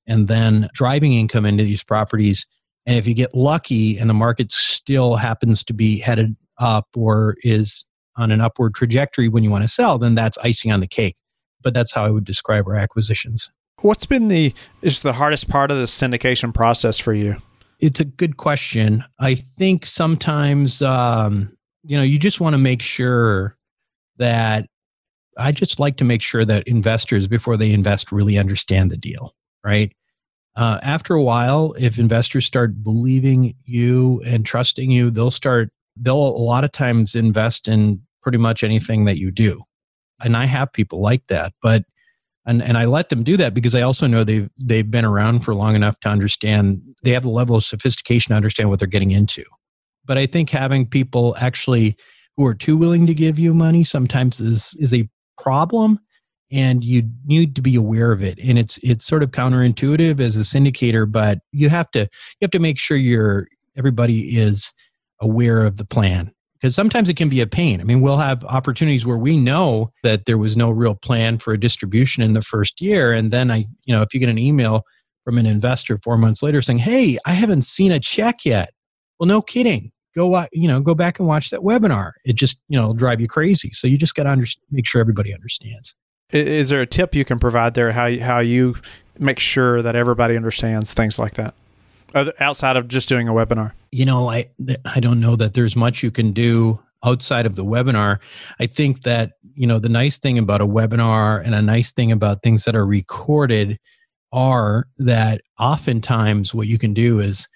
and 0.06 0.28
then 0.28 0.68
driving 0.72 1.12
income 1.12 1.44
into 1.44 1.64
these 1.64 1.82
properties. 1.82 2.46
And 2.86 2.96
if 2.96 3.06
you 3.06 3.14
get 3.14 3.34
lucky 3.34 3.98
and 3.98 4.08
the 4.08 4.14
market 4.14 4.52
still 4.52 5.16
happens 5.16 5.64
to 5.64 5.74
be 5.74 5.98
headed 5.98 6.36
up 6.58 6.88
or 6.96 7.36
is 7.42 7.84
on 8.16 8.30
an 8.30 8.40
upward 8.40 8.74
trajectory 8.74 9.28
when 9.28 9.44
you 9.44 9.50
want 9.50 9.62
to 9.62 9.68
sell, 9.68 9.98
then 9.98 10.14
that's 10.14 10.38
icing 10.38 10.72
on 10.72 10.80
the 10.80 10.86
cake. 10.86 11.16
But 11.62 11.74
that's 11.74 11.92
how 11.92 12.04
I 12.04 12.10
would 12.10 12.24
describe 12.24 12.66
our 12.66 12.76
acquisitions. 12.76 13.50
What's 13.82 14.06
been 14.06 14.28
the 14.28 14.54
is 14.82 15.02
the 15.02 15.12
hardest 15.12 15.48
part 15.48 15.70
of 15.70 15.76
the 15.76 15.84
syndication 15.84 16.54
process 16.54 16.98
for 16.98 17.12
you? 17.12 17.36
It's 17.78 18.00
a 18.00 18.06
good 18.06 18.38
question. 18.38 19.04
I 19.18 19.34
think 19.34 19.84
sometimes 19.84 20.80
um, 20.80 21.56
you 21.84 21.96
know 21.96 22.02
you 22.02 22.18
just 22.18 22.40
want 22.40 22.54
to 22.54 22.58
make 22.58 22.80
sure 22.80 23.56
that 24.16 24.66
I 25.36 25.52
just 25.52 25.78
like 25.78 25.98
to 25.98 26.04
make 26.04 26.22
sure 26.22 26.44
that 26.46 26.66
investors 26.66 27.26
before 27.26 27.58
they 27.58 27.72
invest 27.72 28.10
really 28.10 28.38
understand 28.38 28.90
the 28.90 28.96
deal, 28.96 29.34
right? 29.66 29.92
Uh, 30.56 30.78
after 30.82 31.14
a 31.14 31.22
while, 31.22 31.74
if 31.78 31.98
investors 31.98 32.46
start 32.46 32.82
believing 32.82 33.54
you 33.64 34.22
and 34.24 34.46
trusting 34.46 34.90
you, 34.90 35.10
they'll 35.10 35.30
start. 35.30 35.70
They'll 35.96 36.16
a 36.16 36.44
lot 36.44 36.64
of 36.64 36.72
times 36.72 37.14
invest 37.14 37.68
in 37.68 38.00
pretty 38.22 38.38
much 38.38 38.64
anything 38.64 39.04
that 39.04 39.18
you 39.18 39.30
do, 39.30 39.62
and 40.22 40.36
I 40.36 40.46
have 40.46 40.72
people 40.72 41.00
like 41.02 41.26
that. 41.26 41.52
But 41.60 41.84
and 42.46 42.62
and 42.62 42.78
I 42.78 42.86
let 42.86 43.10
them 43.10 43.22
do 43.22 43.36
that 43.36 43.52
because 43.52 43.74
I 43.74 43.82
also 43.82 44.06
know 44.06 44.24
they've 44.24 44.48
they've 44.56 44.90
been 44.90 45.04
around 45.04 45.40
for 45.40 45.54
long 45.54 45.74
enough 45.74 46.00
to 46.00 46.08
understand 46.08 46.80
they 47.02 47.10
have 47.10 47.24
the 47.24 47.30
level 47.30 47.56
of 47.56 47.64
sophistication 47.64 48.30
to 48.30 48.36
understand 48.36 48.70
what 48.70 48.78
they're 48.78 48.88
getting 48.88 49.10
into. 49.10 49.44
But 50.06 50.16
I 50.16 50.26
think 50.26 50.48
having 50.48 50.86
people 50.86 51.36
actually 51.38 51.96
who 52.36 52.46
are 52.46 52.54
too 52.54 52.76
willing 52.76 53.06
to 53.06 53.14
give 53.14 53.38
you 53.38 53.52
money 53.52 53.84
sometimes 53.84 54.40
is 54.40 54.74
is 54.78 54.94
a 54.94 55.08
problem 55.38 55.98
and 56.50 56.84
you 56.84 57.02
need 57.24 57.56
to 57.56 57.62
be 57.62 57.74
aware 57.74 58.12
of 58.12 58.22
it 58.22 58.38
and 58.38 58.58
it's 58.58 58.78
it's 58.82 59.04
sort 59.04 59.22
of 59.22 59.30
counterintuitive 59.30 60.20
as 60.20 60.36
a 60.36 60.40
syndicator 60.40 61.10
but 61.10 61.38
you 61.52 61.68
have 61.68 61.90
to 61.90 62.00
you 62.00 62.42
have 62.42 62.50
to 62.50 62.60
make 62.60 62.78
sure 62.78 62.96
you're 62.96 63.48
everybody 63.76 64.36
is 64.38 64.72
aware 65.20 65.62
of 65.62 65.76
the 65.76 65.84
plan 65.84 66.30
because 66.54 66.74
sometimes 66.74 67.08
it 67.08 67.16
can 67.16 67.28
be 67.28 67.40
a 67.40 67.46
pain. 67.46 67.80
I 67.80 67.84
mean, 67.84 68.00
we'll 68.00 68.16
have 68.16 68.44
opportunities 68.44 69.06
where 69.06 69.18
we 69.18 69.36
know 69.36 69.92
that 70.02 70.24
there 70.24 70.38
was 70.38 70.56
no 70.56 70.70
real 70.70 70.94
plan 70.94 71.38
for 71.38 71.52
a 71.52 71.60
distribution 71.60 72.22
in 72.22 72.32
the 72.32 72.42
first 72.42 72.80
year. 72.80 73.12
And 73.12 73.30
then 73.30 73.50
I, 73.50 73.66
you 73.84 73.94
know, 73.94 74.02
if 74.02 74.14
you 74.14 74.20
get 74.20 74.28
an 74.28 74.38
email 74.38 74.82
from 75.24 75.38
an 75.38 75.46
investor 75.46 75.98
four 76.02 76.16
months 76.16 76.42
later 76.42 76.62
saying, 76.62 76.78
Hey, 76.78 77.18
I 77.26 77.32
haven't 77.32 77.62
seen 77.62 77.92
a 77.92 78.00
check 78.00 78.44
yet. 78.44 78.72
Well, 79.18 79.26
no 79.26 79.42
kidding. 79.42 79.90
Go, 80.14 80.46
you 80.52 80.66
know, 80.66 80.80
go 80.80 80.94
back 80.94 81.18
and 81.18 81.28
watch 81.28 81.50
that 81.50 81.60
webinar. 81.60 82.12
It 82.24 82.36
just, 82.36 82.58
you 82.68 82.78
know, 82.78 82.94
drive 82.94 83.20
you 83.20 83.28
crazy. 83.28 83.70
So 83.72 83.86
you 83.86 83.98
just 83.98 84.14
got 84.14 84.22
to 84.22 84.30
under- 84.30 84.46
make 84.70 84.86
sure 84.86 85.00
everybody 85.00 85.34
understands. 85.34 85.94
Is 86.32 86.70
there 86.70 86.80
a 86.80 86.86
tip 86.86 87.14
you 87.14 87.24
can 87.24 87.38
provide 87.38 87.74
there 87.74 87.92
how 87.92 88.06
you, 88.06 88.20
how 88.22 88.40
you 88.40 88.76
make 89.18 89.38
sure 89.38 89.82
that 89.82 89.94
everybody 89.94 90.36
understands 90.36 90.92
things 90.94 91.18
like 91.18 91.34
that? 91.34 91.54
outside 92.40 92.76
of 92.76 92.88
just 92.88 93.08
doing 93.08 93.28
a 93.28 93.32
webinar? 93.32 93.72
You 93.92 94.06
know, 94.06 94.30
I 94.30 94.46
I 94.86 95.00
don't 95.00 95.20
know 95.20 95.36
that 95.36 95.54
there's 95.54 95.76
much 95.76 96.02
you 96.02 96.10
can 96.10 96.32
do 96.32 96.80
outside 97.04 97.46
of 97.46 97.56
the 97.56 97.64
webinar. 97.64 98.18
I 98.58 98.66
think 98.66 99.02
that, 99.02 99.32
you 99.54 99.66
know, 99.66 99.78
the 99.78 99.88
nice 99.88 100.18
thing 100.18 100.38
about 100.38 100.60
a 100.60 100.66
webinar 100.66 101.44
and 101.44 101.54
a 101.54 101.62
nice 101.62 101.92
thing 101.92 102.10
about 102.10 102.42
things 102.42 102.64
that 102.64 102.74
are 102.74 102.86
recorded 102.86 103.78
are 104.32 104.88
that 104.98 105.42
oftentimes 105.58 106.54
what 106.54 106.66
you 106.66 106.78
can 106.78 106.94
do 106.94 107.20
is, 107.20 107.46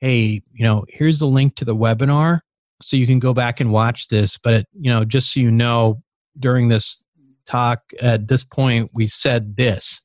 hey, 0.00 0.42
you 0.52 0.64
know, 0.64 0.84
here's 0.88 1.18
the 1.18 1.26
link 1.26 1.56
to 1.56 1.64
the 1.64 1.76
webinar 1.76 2.40
so 2.82 2.96
you 2.96 3.06
can 3.06 3.18
go 3.18 3.34
back 3.34 3.60
and 3.60 3.72
watch 3.72 4.08
this, 4.08 4.38
but 4.38 4.66
you 4.72 4.90
know, 4.90 5.04
just 5.04 5.32
so 5.32 5.40
you 5.40 5.50
know 5.50 6.02
during 6.38 6.68
this 6.68 7.02
talk 7.50 7.80
at 8.00 8.28
this 8.28 8.44
point 8.44 8.90
we 8.92 9.06
said 9.06 9.56
this. 9.56 10.02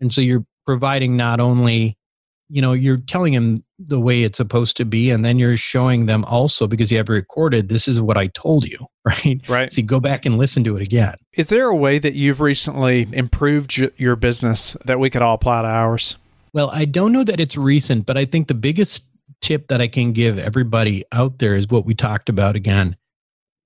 And 0.00 0.12
so 0.12 0.20
you're 0.20 0.44
providing 0.66 1.16
not 1.16 1.40
only 1.40 1.96
you 2.48 2.60
know 2.60 2.72
you're 2.72 2.98
telling 2.98 3.32
them 3.32 3.64
the 3.78 3.98
way 3.98 4.22
it's 4.22 4.36
supposed 4.36 4.76
to 4.76 4.84
be 4.84 5.10
and 5.10 5.24
then 5.24 5.38
you're 5.38 5.56
showing 5.56 6.06
them 6.06 6.24
also 6.26 6.66
because 6.66 6.90
you 6.90 6.98
have 6.98 7.08
recorded 7.08 7.68
this 7.68 7.88
is 7.88 8.00
what 8.00 8.16
i 8.16 8.28
told 8.28 8.64
you 8.64 8.78
right? 9.04 9.40
Right. 9.48 9.72
So 9.72 9.80
you 9.80 9.86
go 9.86 9.98
back 9.98 10.26
and 10.26 10.38
listen 10.38 10.62
to 10.62 10.76
it 10.76 10.82
again. 10.82 11.16
Is 11.32 11.48
there 11.48 11.66
a 11.66 11.74
way 11.74 11.98
that 11.98 12.12
you've 12.12 12.40
recently 12.40 13.08
improved 13.12 13.76
your 13.96 14.14
business 14.14 14.76
that 14.84 15.00
we 15.00 15.10
could 15.10 15.22
all 15.22 15.34
apply 15.34 15.62
to 15.62 15.68
ours? 15.68 16.16
Well 16.52 16.70
i 16.70 16.84
don't 16.84 17.12
know 17.12 17.24
that 17.24 17.40
it's 17.40 17.56
recent 17.56 18.04
but 18.04 18.18
i 18.18 18.26
think 18.26 18.46
the 18.46 18.54
biggest 18.54 19.04
tip 19.40 19.68
that 19.68 19.80
i 19.80 19.88
can 19.88 20.12
give 20.12 20.38
everybody 20.38 21.02
out 21.10 21.38
there 21.38 21.54
is 21.54 21.66
what 21.68 21.86
we 21.86 21.94
talked 21.94 22.28
about 22.28 22.54
again 22.54 22.94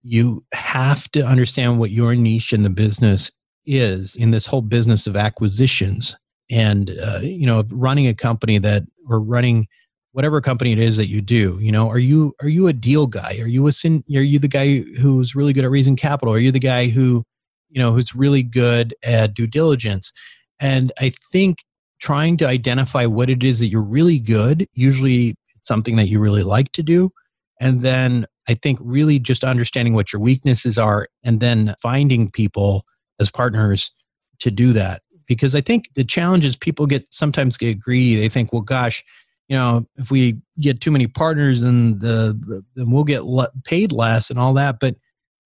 you 0.07 0.45
have 0.53 1.11
to 1.11 1.21
understand 1.27 1.81
what 1.81 1.91
your 1.91 2.15
niche 2.15 2.53
in 2.53 2.63
the 2.63 2.71
business 2.71 3.31
is 3.67 4.15
in 4.15 4.31
this 4.31 4.47
whole 4.47 4.63
business 4.63 5.09
of 5.09 5.17
acquisitions 5.17 6.17
and 6.49 6.91
uh, 7.03 7.19
you 7.21 7.47
know 7.47 7.65
running 7.71 8.07
a 8.07 8.15
company 8.15 8.59
that 8.59 8.85
or 9.09 9.21
running 9.21 9.67
whatever 10.13 10.41
company 10.41 10.71
it 10.71 10.79
is 10.79 10.97
that 10.97 11.09
you 11.09 11.21
do 11.21 11.59
you 11.61 11.73
know 11.73 11.91
are 11.91 11.99
you 11.99 12.35
are 12.41 12.49
you 12.49 12.69
a 12.69 12.73
deal 12.73 13.07
guy? 13.07 13.39
Are 13.41 13.49
you 13.49 13.67
a 13.67 13.73
sin 13.73 14.05
are 14.15 14.21
you 14.21 14.39
the 14.39 14.49
guy 14.49 14.79
who's 15.01 15.35
really 15.35 15.53
good 15.53 15.65
at 15.65 15.71
raising 15.71 15.97
capital? 15.97 16.33
Are 16.33 16.39
you 16.39 16.53
the 16.53 16.61
guy 16.61 16.87
who 16.87 17.25
you 17.69 17.81
know 17.81 17.93
who's 17.93 18.15
really 18.15 18.45
good 18.45 18.95
at 19.03 19.35
due 19.35 19.49
diligence? 19.49 20.13
And 20.61 20.93
i 21.01 21.13
think 21.33 21.65
trying 22.01 22.37
to 22.37 22.47
identify 22.47 23.07
what 23.07 23.29
it 23.29 23.43
is 23.43 23.59
that 23.59 23.67
you're 23.67 23.83
really 23.83 24.19
good 24.19 24.67
usually 24.75 25.35
it's 25.57 25.67
something 25.67 25.97
that 25.97 26.07
you 26.07 26.21
really 26.21 26.45
like 26.45 26.71
to 26.73 26.83
do. 26.83 27.11
And 27.61 27.83
then 27.83 28.27
i 28.49 28.55
think 28.55 28.79
really 28.81 29.19
just 29.19 29.45
understanding 29.45 29.95
what 29.95 30.13
your 30.13 30.21
weaknesses 30.21 30.79
are 30.79 31.09
and 31.25 31.41
then 31.41 31.75
finding 31.81 32.31
people 32.31 32.85
as 33.21 33.31
partners 33.31 33.91
to 34.39 34.51
do 34.51 34.73
that 34.73 35.03
because 35.27 35.55
I 35.55 35.61
think 35.61 35.91
the 35.95 36.05
challenge 36.05 36.45
is 36.45 36.57
people 36.57 36.87
get 36.87 37.07
sometimes 37.11 37.57
get 37.57 37.81
greedy. 37.81 38.17
They 38.17 38.29
think, 38.29 38.53
well, 38.53 38.63
gosh, 38.63 39.05
you 39.49 39.57
know, 39.57 39.87
if 39.97 40.11
we 40.11 40.37
get 40.61 40.81
too 40.81 40.91
many 40.91 41.07
partners, 41.07 41.61
then 41.61 41.99
the 41.99 42.65
then 42.75 42.91
we'll 42.91 43.05
get 43.05 43.25
le- 43.25 43.51
paid 43.65 43.93
less 43.93 44.31
and 44.31 44.39
all 44.39 44.55
that. 44.55 44.81
But 44.81 44.97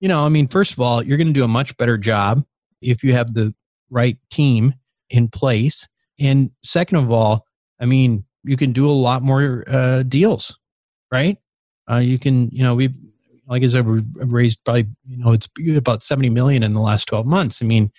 you 0.00 0.08
know, 0.08 0.24
I 0.24 0.28
mean, 0.28 0.48
first 0.48 0.72
of 0.72 0.80
all, 0.80 1.02
you're 1.02 1.18
going 1.18 1.26
to 1.26 1.32
do 1.32 1.44
a 1.44 1.48
much 1.48 1.76
better 1.76 1.98
job 1.98 2.44
if 2.80 3.02
you 3.02 3.12
have 3.12 3.34
the 3.34 3.54
right 3.90 4.16
team 4.30 4.74
in 5.10 5.28
place, 5.28 5.88
and 6.18 6.50
second 6.62 6.98
of 6.98 7.10
all, 7.10 7.44
I 7.80 7.86
mean, 7.86 8.24
you 8.44 8.56
can 8.56 8.72
do 8.72 8.88
a 8.88 8.92
lot 8.92 9.22
more 9.22 9.64
uh, 9.66 10.02
deals, 10.04 10.58
right? 11.12 11.36
Uh, 11.90 11.96
you 11.96 12.18
can, 12.18 12.48
you 12.50 12.62
know, 12.62 12.74
we've 12.74 12.96
like 13.50 13.64
I 13.64 13.66
said, 13.66 13.86
we've 13.86 14.06
raised 14.14 14.64
probably, 14.64 14.86
you 15.08 15.18
know, 15.18 15.32
it's 15.32 15.48
about 15.76 16.04
70 16.04 16.30
million 16.30 16.62
in 16.62 16.72
the 16.72 16.80
last 16.80 17.06
12 17.06 17.26
months. 17.26 17.60
I 17.60 17.66
mean, 17.66 17.90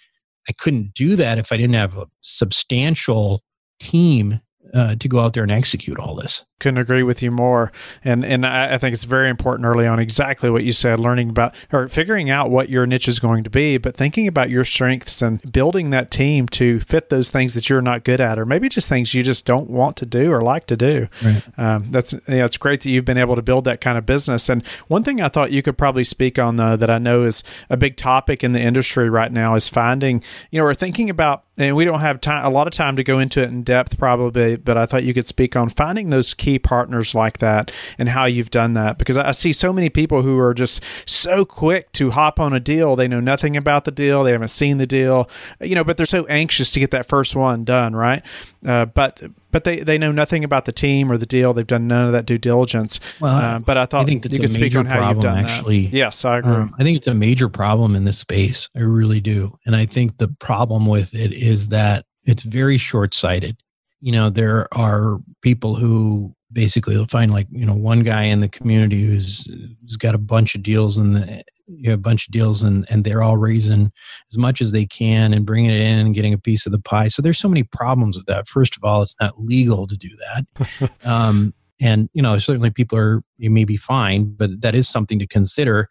I 0.48 0.54
couldn't 0.54 0.94
do 0.94 1.18
that 1.18 1.38
if 1.38 1.52
I 1.52 1.58
didn't 1.58 1.76
have 1.76 1.98
a 1.98 2.08
substantial 2.22 3.44
team 3.80 4.40
uh, 4.74 4.96
to 4.96 5.08
go 5.10 5.20
out 5.20 5.34
there 5.34 5.44
and 5.44 5.52
execute 5.52 6.00
all 6.00 6.16
this. 6.16 6.46
Couldn't 6.62 6.78
agree 6.78 7.04
with 7.04 7.22
you 7.22 7.32
more, 7.32 7.72
and 8.04 8.24
and 8.24 8.46
I, 8.46 8.76
I, 8.76 8.78
think 8.78 8.94
it's 8.94 9.04
very 9.04 9.30
important 9.30 9.66
early 9.66 9.86
on. 9.86 10.00
Exactly 10.00 10.50
what 10.50 10.64
you 10.64 10.72
said, 10.72 11.00
learning 11.00 11.30
about 11.30 11.56
or 11.74 11.88
figuring 11.88 12.30
out 12.30 12.50
what 12.50 12.70
your 12.70 12.86
niche 12.86 13.08
is 13.08 13.20
going 13.20 13.44
to 13.44 13.50
be, 13.50 13.78
but 13.78 13.96
thinking 13.98 14.28
about 14.28 14.50
your 14.50 14.64
strengths 14.64 15.22
and 15.22 15.42
building 15.52 15.90
that 15.90 16.12
team 16.12 16.48
to 16.50 16.80
fit 16.80 17.10
those 17.10 17.30
things 17.30 17.54
that 17.56 17.70
you're 17.70 17.82
not 17.82 18.04
good 18.04 18.22
at, 18.22 18.40
or 18.40 18.46
maybe 18.46 18.70
just 18.70 18.88
things 18.88 19.14
you 19.14 19.24
just 19.24 19.44
don't 19.44 19.70
want 19.70 19.98
to 19.98 20.06
do 20.06 20.32
or 20.32 20.42
like 20.42 20.68
to 20.68 20.78
do. 20.78 21.08
Right. 21.22 21.44
Um, 21.58 21.92
that's 21.92 22.14
yeah, 22.14 22.46
it's 22.46 22.58
great 22.58 22.82
that 22.82 22.90
you've 22.90 23.06
been 23.06 23.18
able 23.18 23.36
to 23.36 23.42
build 23.42 23.66
that 23.66 23.82
kind 23.82 23.98
of 23.98 24.06
business. 24.06 24.48
And 24.48 24.66
one 24.88 25.04
thing 25.04 25.20
I 25.20 25.28
thought 25.28 25.52
you 25.52 25.62
could 25.62 25.78
probably 25.78 26.04
speak 26.04 26.40
on 26.40 26.56
though 26.56 26.78
that 26.78 26.90
I 26.90 27.00
know 27.00 27.24
is 27.24 27.44
a 27.70 27.78
big 27.78 27.98
topic 27.98 28.44
in 28.44 28.54
the 28.54 28.62
industry 28.62 29.10
right 29.10 29.32
now 29.32 29.56
is 29.56 29.68
finding 29.68 30.24
you 30.52 30.60
know 30.60 30.64
we're 30.64 30.74
thinking 30.74 31.10
about 31.10 31.44
and 31.58 31.76
we 31.76 31.86
don't 31.86 32.00
have 32.00 32.22
time 32.22 32.46
a 32.46 32.50
lot 32.50 32.68
of 32.68 32.74
time 32.74 32.96
to 32.96 33.04
go 33.04 33.20
into 33.20 33.42
it 33.42 33.50
in 33.50 33.64
depth 33.64 33.98
probably 33.98 34.56
but 34.56 34.78
i 34.78 34.86
thought 34.86 35.04
you 35.04 35.14
could 35.14 35.26
speak 35.26 35.56
on 35.56 35.70
finding 35.70 36.10
those 36.10 36.34
key 36.34 36.51
partners 36.60 37.14
like 37.16 37.38
that 37.40 37.72
and 37.98 38.10
how 38.10 38.26
you've 38.26 38.52
done 38.52 38.74
that 38.74 38.98
because 38.98 39.18
i 39.18 39.32
see 39.32 39.54
so 39.54 39.72
many 39.72 39.90
people 39.90 40.22
who 40.22 40.40
are 40.40 40.54
just 40.54 40.82
so 41.06 41.46
quick 41.46 41.92
to 41.92 42.12
hop 42.12 42.40
on 42.40 42.54
a 42.54 42.60
deal 42.60 42.96
they 42.96 43.08
know 43.08 43.20
nothing 43.20 43.56
about 43.56 43.86
the 43.86 43.92
deal 43.92 44.24
they 44.24 44.32
haven't 44.32 44.50
seen 44.50 44.78
the 44.78 44.88
deal 44.88 45.30
you 45.60 45.76
know 45.76 45.84
but 45.84 45.98
they're 45.98 46.06
so 46.06 46.26
anxious 46.26 46.72
to 46.72 46.80
get 46.80 46.92
that 46.92 47.08
first 47.08 47.36
one 47.36 47.64
done 47.64 47.96
right 47.96 48.24
uh, 48.66 48.86
but 48.86 49.24
but 49.52 49.64
they, 49.64 49.82
they 49.82 49.98
know 49.98 50.12
nothing 50.12 50.44
about 50.44 50.66
the 50.66 50.72
team 50.72 51.12
or 51.12 51.18
the 51.18 51.26
deal. 51.26 51.54
They've 51.54 51.68
done 51.68 51.88
none 51.88 52.06
of 52.08 52.12
that 52.14 52.26
due 52.26 52.38
diligence. 52.38 53.00
Well, 53.20 53.36
uh, 53.36 53.60
but 53.60 53.78
I 53.78 53.86
thought 53.86 54.04
I 54.04 54.06
think 54.06 54.32
you 54.32 54.40
could 54.40 54.52
speak 54.52 54.76
on 54.76 54.86
how 54.86 55.10
you've 55.10 55.22
done 55.22 55.40
actually. 55.40 55.88
That. 55.88 55.98
Yes, 55.98 56.26
I 56.26 56.40
agree. 56.40 56.54
Um, 56.54 56.76
I 56.80 56.84
think 56.84 56.98
it's 56.98 57.08
a 57.08 57.14
major 57.14 57.50
problem 57.50 57.96
in 57.96 58.06
this 58.06 58.20
space. 58.20 58.70
I 58.76 58.80
really 58.80 59.20
do, 59.20 59.58
and 59.66 59.76
I 59.76 59.86
think 59.86 60.18
the 60.18 60.30
problem 60.40 60.86
with 60.86 61.14
it 61.14 61.34
is 61.34 61.70
that 61.70 62.06
it's 62.24 62.44
very 62.44 62.78
short 62.78 63.14
sighted. 63.14 63.58
You 64.00 64.12
know, 64.12 64.30
there 64.30 64.68
are 64.74 65.20
people 65.42 65.76
who 65.76 66.36
basically 66.52 66.94
you'll 66.94 67.08
find 67.08 67.32
like 67.32 67.48
you 67.52 67.66
know 67.66 67.74
one 67.74 68.02
guy 68.02 68.24
in 68.24 68.40
the 68.40 68.48
community 68.48 69.04
who's 69.06 69.46
who's 69.82 69.98
got 69.98 70.16
a 70.16 70.20
bunch 70.20 70.56
of 70.56 70.64
deals 70.64 70.98
and 70.98 71.16
the 71.16 71.44
you 71.68 71.88
know, 71.88 71.94
a 71.94 71.98
bunch 71.98 72.28
of 72.28 72.32
deals 72.32 72.64
and 72.64 72.86
and 72.90 73.04
they're 73.04 73.24
all 73.24 73.38
raising 73.38 73.92
as 74.32 74.38
much 74.38 74.62
as 74.62 74.72
they 74.72 74.86
can 74.86 75.34
and 75.34 75.46
bringing 75.46 75.72
it 75.72 75.80
in 75.80 76.00
and 76.00 76.14
getting 76.14 76.34
a 76.34 76.38
piece 76.38 76.66
of 76.66 76.72
the 76.72 76.80
pie 76.80 77.08
so 77.08 77.22
there's 77.22 77.40
so 77.40 77.50
many 77.50 77.64
problems 77.64 78.18
with 78.18 78.26
that 78.26 78.48
first 78.48 78.76
of 78.76 78.84
all 78.84 79.02
it's 79.02 79.16
not 79.22 79.40
legal 79.40 79.88
to 79.88 79.96
do 79.96 80.10
that 80.10 80.92
um, 81.06 81.54
and 81.80 82.10
you 82.14 82.22
know 82.22 82.38
certainly 82.38 82.70
people 82.70 82.98
are 82.98 83.22
you 83.38 83.50
may 83.50 83.64
be 83.64 83.78
fine 83.78 84.26
but 84.26 84.62
that 84.62 84.76
is 84.76 84.90
something 84.90 85.20
to 85.20 85.28
consider 85.28 85.88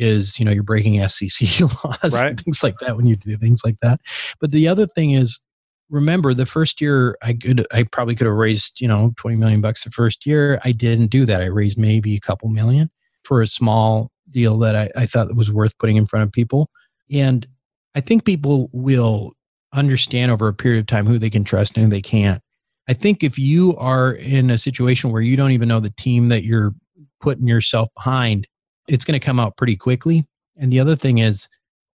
is 0.00 0.38
you 0.38 0.44
know 0.44 0.50
you're 0.50 0.62
breaking 0.62 1.06
SEC 1.06 1.60
laws 1.84 2.14
right. 2.14 2.30
and 2.30 2.40
things 2.40 2.62
like 2.62 2.78
that 2.80 2.96
when 2.96 3.06
you 3.06 3.16
do 3.16 3.36
things 3.36 3.60
like 3.64 3.76
that. 3.82 4.00
But 4.40 4.50
the 4.50 4.66
other 4.66 4.86
thing 4.86 5.12
is 5.12 5.38
remember 5.90 6.32
the 6.32 6.46
first 6.46 6.80
year 6.80 7.18
I 7.22 7.34
could 7.34 7.66
I 7.72 7.82
probably 7.84 8.14
could 8.14 8.26
have 8.26 8.36
raised, 8.36 8.80
you 8.80 8.88
know, 8.88 9.12
20 9.16 9.36
million 9.36 9.60
bucks 9.60 9.84
the 9.84 9.90
first 9.90 10.24
year. 10.24 10.60
I 10.64 10.72
didn't 10.72 11.08
do 11.08 11.26
that. 11.26 11.42
I 11.42 11.46
raised 11.46 11.78
maybe 11.78 12.16
a 12.16 12.20
couple 12.20 12.48
million 12.48 12.90
for 13.24 13.42
a 13.42 13.46
small 13.46 14.10
deal 14.30 14.58
that 14.58 14.76
I, 14.76 14.90
I 14.96 15.06
thought 15.06 15.34
was 15.34 15.52
worth 15.52 15.76
putting 15.78 15.96
in 15.96 16.06
front 16.06 16.22
of 16.22 16.32
people. 16.32 16.70
And 17.12 17.46
I 17.94 18.00
think 18.00 18.24
people 18.24 18.70
will 18.72 19.32
understand 19.72 20.30
over 20.30 20.48
a 20.48 20.54
period 20.54 20.80
of 20.80 20.86
time 20.86 21.06
who 21.06 21.18
they 21.18 21.30
can 21.30 21.44
trust 21.44 21.76
and 21.76 21.84
who 21.84 21.90
they 21.90 22.00
can't. 22.00 22.40
I 22.88 22.92
think 22.92 23.22
if 23.22 23.38
you 23.38 23.76
are 23.76 24.12
in 24.12 24.50
a 24.50 24.58
situation 24.58 25.10
where 25.10 25.22
you 25.22 25.36
don't 25.36 25.52
even 25.52 25.68
know 25.68 25.80
the 25.80 25.90
team 25.90 26.28
that 26.28 26.44
you're 26.44 26.72
putting 27.20 27.46
yourself 27.46 27.88
behind, 27.94 28.46
it's 28.88 29.04
going 29.04 29.18
to 29.18 29.24
come 29.24 29.38
out 29.38 29.56
pretty 29.56 29.76
quickly. 29.76 30.24
And 30.56 30.72
the 30.72 30.80
other 30.80 30.96
thing 30.96 31.18
is 31.18 31.48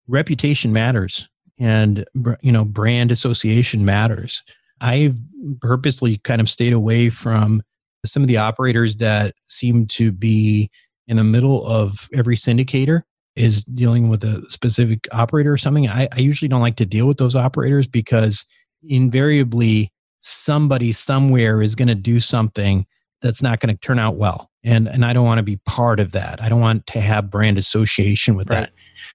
reputation 0.09 0.73
matters 0.73 1.29
and 1.61 2.05
you 2.41 2.51
know 2.51 2.65
brand 2.65 3.13
association 3.13 3.85
matters. 3.85 4.43
I've 4.81 5.17
purposely 5.61 6.17
kind 6.19 6.41
of 6.41 6.49
stayed 6.49 6.73
away 6.73 7.11
from 7.11 7.63
some 8.05 8.23
of 8.23 8.29
the 8.29 8.39
operators 8.39 8.97
that 8.97 9.35
seem 9.47 9.87
to 9.87 10.11
be 10.11 10.71
in 11.07 11.17
the 11.17 11.25
middle 11.25 11.67
of 11.67 12.09
every 12.15 12.37
syndicator 12.37 13.03
is 13.37 13.63
dealing 13.65 14.09
with 14.09 14.25
a 14.25 14.43
specific 14.49 15.07
operator 15.13 15.53
or 15.53 15.59
something. 15.59 15.87
I, 15.89 16.09
I 16.13 16.21
usually 16.21 16.49
don't 16.49 16.63
like 16.63 16.77
to 16.77 16.87
deal 16.87 17.07
with 17.07 17.19
those 17.19 17.37
operators 17.37 17.87
because 17.87 18.45
invariably 18.83 19.93
somebody 20.21 20.93
somewhere 20.93 21.63
is 21.63 21.75
going 21.75 21.89
to 21.89 21.95
do 21.95 22.21
something 22.21 22.87
that's 23.23 23.43
not 23.43 23.61
going 23.61 23.75
to 23.75 23.81
turn 23.81 23.99
out 23.99 24.17
well. 24.17 24.50
And, 24.63 24.89
and 24.89 25.05
I 25.05 25.13
don't 25.13 25.25
want 25.25 25.39
to 25.39 25.43
be 25.43 25.57
part 25.65 26.01
of 26.01 26.13
that. 26.13 26.43
I 26.43 26.49
don't 26.49 26.61
want 26.61 26.87
to 26.89 27.01
have 27.01 27.31
brand 27.31 27.57
association 27.57 28.35
with 28.35 28.51
right. 28.51 28.61
that. 28.61 28.73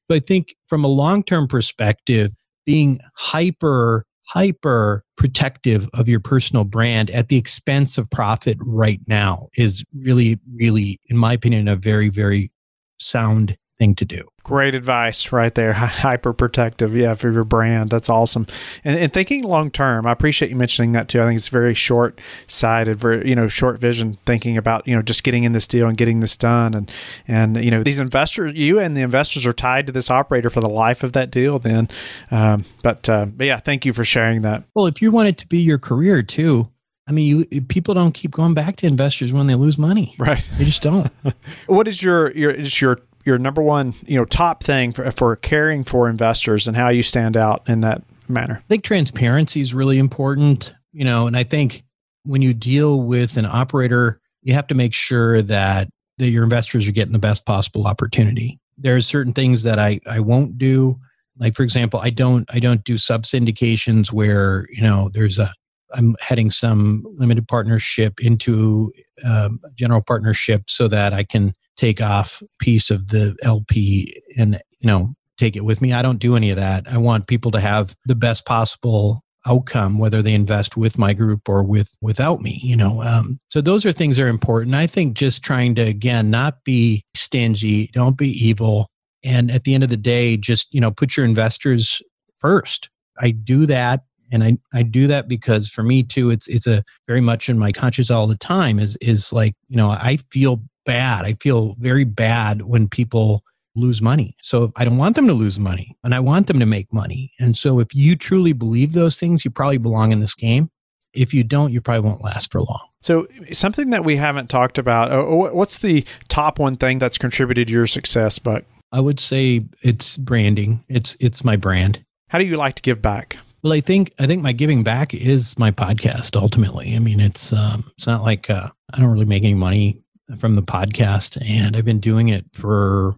But 0.08 0.16
I 0.16 0.20
think 0.20 0.56
from 0.68 0.84
a 0.84 0.88
long 0.88 1.24
term 1.24 1.48
perspective, 1.48 2.32
being 2.66 3.00
hyper, 3.16 4.06
hyper 4.28 5.04
protective 5.18 5.88
of 5.94 6.10
your 6.10 6.20
personal 6.20 6.64
brand 6.64 7.12
at 7.12 7.30
the 7.30 7.38
expense 7.38 7.98
of 7.98 8.10
profit 8.10 8.58
right 8.60 9.00
now 9.08 9.50
is 9.56 9.84
really, 9.94 10.40
really, 10.56 11.00
in 11.10 11.18
my 11.18 11.34
opinion, 11.34 11.68
a 11.68 11.76
very, 11.76 12.10
very 12.10 12.52
sound 13.00 13.56
thing 13.78 13.96
to 13.96 14.06
do. 14.06 14.28
Great 14.44 14.76
advice 14.76 15.32
right 15.32 15.54
there. 15.54 15.74
Hyper 15.74 16.34
protective, 16.34 16.96
yeah, 16.96 17.14
for 17.14 17.32
your 17.32 17.44
brand. 17.44 17.90
That's 17.90 18.10
awesome. 18.10 18.46
And, 18.84 18.98
and 19.00 19.14
thinking 19.14 19.44
long 19.44 19.72
term, 19.72 20.06
I 20.06 20.12
appreciate 20.12 20.50
you 20.50 20.56
mentioning 20.56 20.92
that 20.94 21.10
too. 21.10 21.22
I 21.22 21.26
think 21.26 21.38
it's 21.38 21.48
very 21.48 21.74
short 21.74 22.20
sighted, 22.48 23.00
very 23.00 23.28
you 23.28 23.36
know 23.36 23.48
short 23.48 23.80
vision, 23.80 24.18
thinking 24.26 24.58
about 24.58 24.88
you 24.88 24.96
know 24.96 25.02
just 25.02 25.24
getting 25.24 25.44
in 25.44 25.54
this 25.54 25.68
deal 25.68 25.88
and 25.88 25.98
getting 25.98 26.20
this 26.20 26.38
done, 26.38 26.74
and 26.74 26.92
and 27.28 27.64
you 27.64 27.72
know 27.72 27.84
these 27.84 28.00
investors, 28.00 28.54
you 28.56 28.80
and 28.80 28.96
the 28.96 29.02
investors 29.02 29.46
are 29.46 29.54
tied 29.54 29.88
to 29.88 29.94
this 29.94 30.10
operator 30.10 30.50
for 30.50 30.62
the 30.62 30.70
life 30.70 31.04
of 31.04 31.14
that 31.14 31.32
deal. 31.32 31.60
Then, 31.60 31.88
um, 32.32 32.66
but, 32.84 33.08
uh, 33.10 33.26
but 33.26 33.48
yeah, 33.48 33.60
thank 33.60 33.86
you 33.86 33.94
for 33.94 34.06
sharing 34.06 34.42
that. 34.44 34.64
Well, 34.76 34.86
if 34.88 35.02
you 35.02 35.12
want 35.12 35.30
it 35.30 35.38
to 35.40 35.48
be 35.48 35.60
your 35.60 35.80
career 35.80 36.22
too, 36.22 36.70
I 37.08 37.12
mean, 37.12 37.48
you 37.52 37.62
people 37.62 37.94
don't 37.94 38.14
keep 38.14 38.32
going 38.32 38.54
back 38.54 38.78
to 38.78 38.88
investors 38.88 39.32
when 39.32 39.48
they 39.48 39.56
lose 39.56 39.78
money. 39.78 40.16
Right. 40.18 40.48
They 40.58 40.66
just 40.66 40.82
don't. 40.82 41.12
what 41.68 41.88
is 41.88 42.02
your 42.02 42.32
your 42.32 42.52
is 42.52 42.82
your 42.82 43.00
your 43.26 43.38
number 43.38 43.62
one, 43.62 43.94
you 44.06 44.18
know, 44.18 44.26
top 44.26 44.64
thing 44.64 44.94
for, 44.94 45.10
for 45.12 45.36
caring 45.36 45.84
for 45.84 46.08
investors 46.08 46.68
and 46.68 46.78
how 46.78 46.90
you 46.90 47.04
stand 47.04 47.36
out 47.36 47.64
in 47.68 47.82
that 47.82 48.04
manner? 48.30 48.62
I 48.64 48.68
think 48.68 48.84
transparency 48.84 49.62
is 49.62 49.74
really 49.74 49.98
important, 49.98 50.74
you 50.94 51.04
know, 51.04 51.28
and 51.28 51.36
I 51.36 51.44
think 51.44 51.84
when 52.24 52.42
you 52.42 52.54
deal 52.54 53.02
with 53.02 53.38
an 53.38 53.46
operator, 53.46 54.22
you 54.42 54.54
have 54.54 54.68
to 54.68 54.76
make 54.76 54.94
sure 54.94 55.42
that, 55.42 55.90
that 56.20 56.30
your 56.30 56.44
investors 56.44 56.88
are 56.88 56.92
getting 56.92 57.14
the 57.14 57.20
best 57.20 57.46
possible 57.46 57.88
opportunity. 57.88 58.60
There 58.78 58.96
are 58.96 59.02
certain 59.02 59.34
things 59.34 59.64
that 59.64 59.80
I, 59.80 60.00
I 60.06 60.20
won't 60.20 60.58
do. 60.58 61.00
Like 61.38 61.56
for 61.56 61.64
example, 61.64 62.00
I 62.02 62.12
don't 62.12 62.46
I 62.54 62.60
don't 62.60 62.84
do 62.86 62.98
sub 62.98 63.24
syndications 63.24 64.12
where 64.12 64.68
you 64.70 64.82
know 64.82 65.10
there's 65.14 65.38
a 65.38 65.52
I'm 65.94 66.16
heading 66.22 66.50
some 66.50 67.06
limited 67.18 67.48
partnership 67.48 68.20
into 68.22 68.92
um, 69.24 69.60
general 69.76 70.02
partnership 70.02 70.64
so 70.70 70.88
that 70.88 71.14
I 71.14 71.24
can 71.24 71.54
take 71.78 72.02
off 72.02 72.42
piece 72.60 72.90
of 72.90 73.10
the 73.10 73.36
LP 73.42 74.22
and 74.38 74.62
you 74.80 74.88
know 74.88 75.14
take 75.38 75.56
it 75.56 75.66
with 75.66 75.82
me. 75.82 75.94
I 75.94 76.02
don't 76.02 76.20
do 76.20 76.36
any 76.36 76.50
of 76.50 76.58
that. 76.58 76.86
I 76.90 76.98
want 76.98 77.28
people 77.28 77.52
to 77.52 77.60
have 77.60 77.96
the 78.06 78.16
best 78.16 78.46
possible 78.46 79.24
outcome 79.48 79.98
whether 80.00 80.22
they 80.22 80.34
invest 80.34 80.76
with 80.76 80.98
my 80.98 81.14
group 81.14 81.48
or 81.48 81.64
with 81.64 81.96
without 82.02 82.42
me 82.42 82.60
you 82.64 82.76
know 82.76 83.02
um, 83.04 83.40
so 83.50 83.62
those 83.62 83.86
are 83.86 83.92
things 83.92 84.16
that 84.16 84.24
are 84.24 84.28
important 84.28 84.76
i 84.76 84.88
think 84.88 85.16
just 85.16 85.44
trying 85.44 85.76
to 85.76 85.82
again 85.82 86.32
not 86.32 86.64
be 86.64 87.04
stingy 87.16 87.88
don't 87.94 88.18
be 88.18 88.30
evil 88.30 88.90
and 89.24 89.52
at 89.52 89.64
the 89.64 89.74
end 89.74 89.84
of 89.84 89.90
the 89.90 89.98
day 89.98 90.36
just 90.36 90.74
you 90.74 90.82
know 90.82 90.90
put 90.92 91.16
your 91.16 91.26
investors 91.26 92.02
first 92.38 92.90
i 93.20 93.30
do 93.30 93.66
that 93.66 94.02
and 94.32 94.44
I, 94.44 94.58
I 94.74 94.82
do 94.82 95.06
that 95.08 95.28
because 95.28 95.70
for 95.70 95.84
me 95.84 96.02
too 96.02 96.32
it's 96.32 96.48
it's 96.48 96.66
a 96.66 96.84
very 97.08 97.22
much 97.22 97.48
in 97.48 97.60
my 97.60 97.72
conscious 97.72 98.10
all 98.10 98.26
the 98.26 98.38
time 98.38 98.80
is 98.80 98.98
is 99.00 99.32
like 99.32 99.54
you 99.68 99.78
know 99.78 99.92
i 99.92 100.18
feel 100.32 100.60
bad. 100.86 101.26
I 101.26 101.34
feel 101.34 101.76
very 101.80 102.04
bad 102.04 102.62
when 102.64 102.88
people 102.88 103.44
lose 103.76 104.02
money. 104.02 104.36
So 104.42 104.72
I 104.76 104.86
don't 104.86 104.98
want 104.98 105.16
them 105.16 105.28
to 105.28 105.34
lose 105.34 105.60
money 105.60 105.98
and 106.04 106.16
I 106.16 106.20
want 106.20 106.48
them 106.48 106.60
to 106.60 106.66
make 106.66 106.92
money. 106.94 107.34
And 107.40 107.58
so 107.58 107.80
if 107.80 107.94
you 107.94 108.16
truly 108.16 108.54
believe 108.54 108.94
those 108.94 109.20
things, 109.20 109.44
you 109.44 109.52
probably 109.52 109.78
belong 109.78 110.12
in 110.12 110.22
this 110.22 110.36
game. 110.36 110.70
If 111.14 111.34
you 111.34 111.44
don't, 111.44 111.72
you 111.72 111.82
probably 111.82 112.10
won't 112.10 112.24
last 112.24 112.52
for 112.52 112.62
long. 112.62 112.88
So 113.02 113.28
something 113.52 113.90
that 113.92 114.04
we 114.04 114.16
haven't 114.16 114.50
talked 114.50 114.78
about, 114.78 115.12
uh, 115.12 115.24
what's 115.24 115.78
the 115.78 116.06
top 116.28 116.60
one 116.60 116.76
thing 116.76 117.00
that's 117.00 117.18
contributed 117.18 117.68
to 117.68 117.74
your 117.74 117.88
success, 117.88 118.40
Buck? 118.40 118.64
I 118.92 119.00
would 119.00 119.20
say 119.20 119.66
it's 119.82 120.18
branding. 120.18 120.84
It's 120.90 121.16
it's 121.20 121.44
my 121.44 121.56
brand. 121.56 122.04
How 122.30 122.38
do 122.38 122.46
you 122.46 122.58
like 122.58 122.76
to 122.76 122.82
give 122.82 123.02
back? 123.02 123.38
Well, 123.64 123.74
I 123.74 123.82
think 123.82 124.14
I 124.20 124.28
think 124.28 124.42
my 124.42 124.52
giving 124.52 124.84
back 124.84 125.14
is 125.14 125.58
my 125.58 125.72
podcast. 125.72 126.40
Ultimately, 126.40 126.96
I 126.96 127.00
mean, 127.00 127.20
it's 127.20 127.52
um, 127.52 127.92
it's 127.98 128.08
not 128.08 128.22
like 128.24 128.50
uh, 128.50 128.70
I 128.94 129.00
don't 129.00 129.12
really 129.12 129.26
make 129.26 129.44
any 129.44 129.54
money 129.54 130.02
from 130.38 130.56
the 130.56 130.64
podcast, 130.64 131.42
and 131.46 131.76
I've 131.76 131.86
been 131.86 132.00
doing 132.00 132.30
it 132.30 132.46
for 132.54 133.16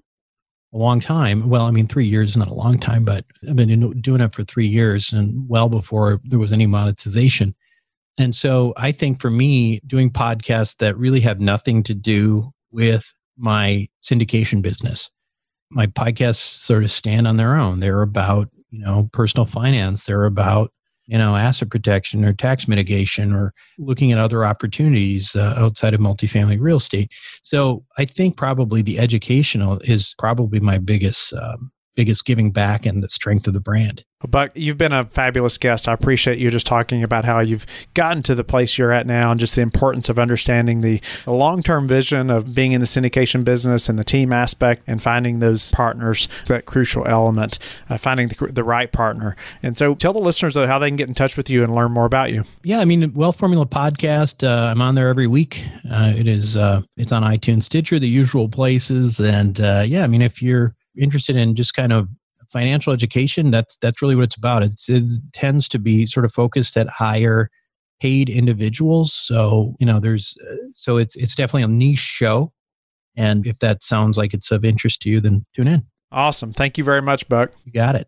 a 0.74 0.78
long 0.78 1.00
time. 1.00 1.50
Well, 1.50 1.65
I 1.65 1.72
mean, 1.72 1.88
three 1.88 2.06
years 2.06 2.32
is 2.32 2.38
not 2.38 2.50
a 2.50 2.54
long 2.54 2.78
time, 2.78 3.06
but 3.06 3.26
I've 3.48 3.56
been 3.56 4.02
doing 4.02 4.22
it 4.22 4.34
for 4.34 4.43
three 4.43 4.67
years 4.67 5.13
and 5.13 5.48
well 5.48 5.70
before 5.70 6.20
there 6.26 6.39
was 6.39 6.52
any 6.52 6.65
monetization. 6.65 7.56
And 8.17 8.36
so 8.36 8.74
I 8.78 8.91
think 8.91 9.22
for 9.22 9.30
me, 9.30 9.80
doing 9.86 10.10
podcasts 10.10 10.78
that 10.78 10.98
really 10.98 11.22
have 11.22 11.39
nothing 11.39 11.84
to 11.84 11.93
do 11.93 12.52
with 12.72 13.13
my 13.38 13.88
syndication 14.04 14.62
business, 14.62 15.10
my 15.72 15.88
podcasts 15.88 16.38
sort 16.38 16.84
of 16.84 16.91
stand 16.91 17.28
on 17.28 17.36
their 17.36 17.56
own. 17.56 17.80
They're 17.80 18.02
about, 18.02 18.50
you 18.72 18.80
know, 18.80 19.10
personal 19.13 19.46
finance. 19.46 20.06
They're 20.06 20.26
about 20.26 20.72
you 21.08 21.17
know, 21.17 21.36
asset 21.36 21.70
protection 21.70 22.24
or 22.24 22.34
tax 22.34 22.67
mitigation 22.67 23.34
or 23.34 23.54
looking 23.78 24.12
at 24.12 24.20
other 24.20 24.46
opportunities 24.46 25.36
uh, 25.36 25.54
outside 25.58 25.93
of 25.93 26.02
multifamily 26.02 26.58
real 26.60 26.78
estate. 26.78 27.12
So 27.43 27.84
I 27.98 28.06
think 28.06 28.38
probably 28.38 28.82
the 28.82 29.00
educational 29.00 29.80
is 29.84 30.13
probably 30.20 30.60
my 30.60 30.78
biggest 30.78 31.34
um, 31.34 31.72
biggest 31.96 32.26
giving 32.26 32.52
back 32.52 32.86
and 32.86 33.04
the 33.04 33.10
strength 33.10 33.48
of 33.48 33.54
the 33.54 33.60
brand. 33.60 34.06
Buck, 34.26 34.50
you've 34.56 34.80
been 34.80 34.94
a 34.94 35.06
fabulous 35.06 35.60
guest. 35.60 35.88
I 35.88 35.94
appreciate 35.94 36.40
you 36.40 36.50
just 36.50 36.66
talking 36.66 37.04
about 37.04 37.24
how 37.24 37.40
you've 37.40 37.68
gotten 37.94 38.24
to 38.24 38.34
the 38.34 38.44
place 38.44 38.76
you're 38.76 38.92
at 38.92 39.06
now 39.06 39.30
and 39.30 39.40
just 39.40 39.56
the 39.56 39.62
importance 39.62 40.10
of 40.10 40.18
understanding 40.18 40.82
the, 40.82 41.02
long 41.28 41.62
term 41.62 41.88
vision 41.88 42.32
of 42.32 42.56
being 42.56 42.72
in 42.72 42.82
the 42.82 42.88
syndication 42.88 43.44
business 43.44 43.90
and 43.90 44.00
the 44.00 44.04
team 44.04 44.34
aspect 44.34 44.84
and 44.88 45.04
finding 45.04 45.38
those 45.38 45.72
partners, 45.72 46.28
that 46.48 46.66
crucial 46.66 47.08
element, 47.08 47.60
uh, 47.92 47.98
finding 47.98 48.28
the, 48.30 48.48
the, 48.48 48.64
right 48.64 48.92
partner. 48.92 49.36
And 49.62 49.78
so 49.78 49.94
tell 49.94 50.14
the 50.14 50.20
listeners 50.20 50.56
though, 50.56 50.66
how 50.66 50.80
they 50.80 50.90
can 50.90 50.98
get 50.98 51.08
in 51.08 51.14
touch 51.14 51.38
with 51.38 51.48
you 51.48 51.64
and 51.64 51.76
learn 51.76 51.92
more 51.92 52.06
about 52.06 52.32
you. 52.32 52.44
Yeah, 52.64 52.80
I 52.80 52.86
mean, 52.86 53.14
Wealth 53.14 53.38
Formula 53.38 53.68
Podcast, 53.68 54.46
uh, 54.46 54.72
I'm 54.72 54.82
on 54.82 54.96
there 54.96 55.10
every 55.10 55.28
week. 55.28 55.64
Uh, 55.92 56.14
it 56.18 56.28
is, 56.28 56.58
uh, 56.58 56.82
it's 56.98 57.12
on 57.12 57.22
iTunes, 57.22 57.64
Stitcher, 57.64 58.00
the 58.00 58.10
usual 58.10 58.50
places. 58.50 59.20
And 59.20 59.62
uh, 59.62 59.84
yeah, 59.86 60.04
I 60.04 60.08
mean, 60.08 60.24
if 60.24 60.42
you're 60.42 60.76
interested 60.98 61.36
in 61.36 61.54
just 61.54 61.76
kind 61.76 61.94
of 61.94 62.10
financial 62.52 62.94
education, 62.94 63.52
that's 63.52 63.78
that's 63.78 64.02
really 64.02 64.16
what 64.16 64.24
it's 64.24 64.36
about. 64.36 64.64
It's, 64.64 64.90
it 64.90 65.08
tends 65.34 65.68
to 65.70 65.80
be 65.80 66.06
sort 66.06 66.26
of 66.26 66.34
focused 66.34 66.78
at 66.78 66.88
higher 66.88 67.50
paid 68.00 68.30
individuals. 68.30 69.14
So 69.14 69.76
you 69.80 69.86
know, 69.86 70.00
there's 70.00 70.36
uh, 70.50 70.56
so 70.74 70.98
it's 70.98 71.16
it's 71.16 71.36
definitely 71.36 71.64
a 71.64 71.68
niche 71.68 72.00
show. 72.00 72.52
And 73.16 73.48
if 73.48 73.58
that 73.60 73.84
sounds 73.84 74.18
like 74.18 74.34
it's 74.34 74.52
of 74.52 74.64
interest 74.64 75.02
to 75.02 75.10
you, 75.10 75.20
then 75.20 75.44
tune 75.56 75.68
in. 75.68 75.84
Awesome. 76.12 76.54
Thank 76.54 76.78
you 76.78 76.84
very 76.84 77.02
much, 77.02 77.28
Buck. 77.28 77.52
You 77.66 77.72
got 77.72 77.96
it. 77.96 78.08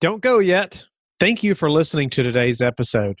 Don't 0.00 0.20
go 0.20 0.40
yet. 0.40 0.84
Thank 1.20 1.42
you 1.42 1.54
for 1.54 1.70
listening 1.70 2.10
to 2.10 2.22
today's 2.22 2.60
episode. 2.60 3.20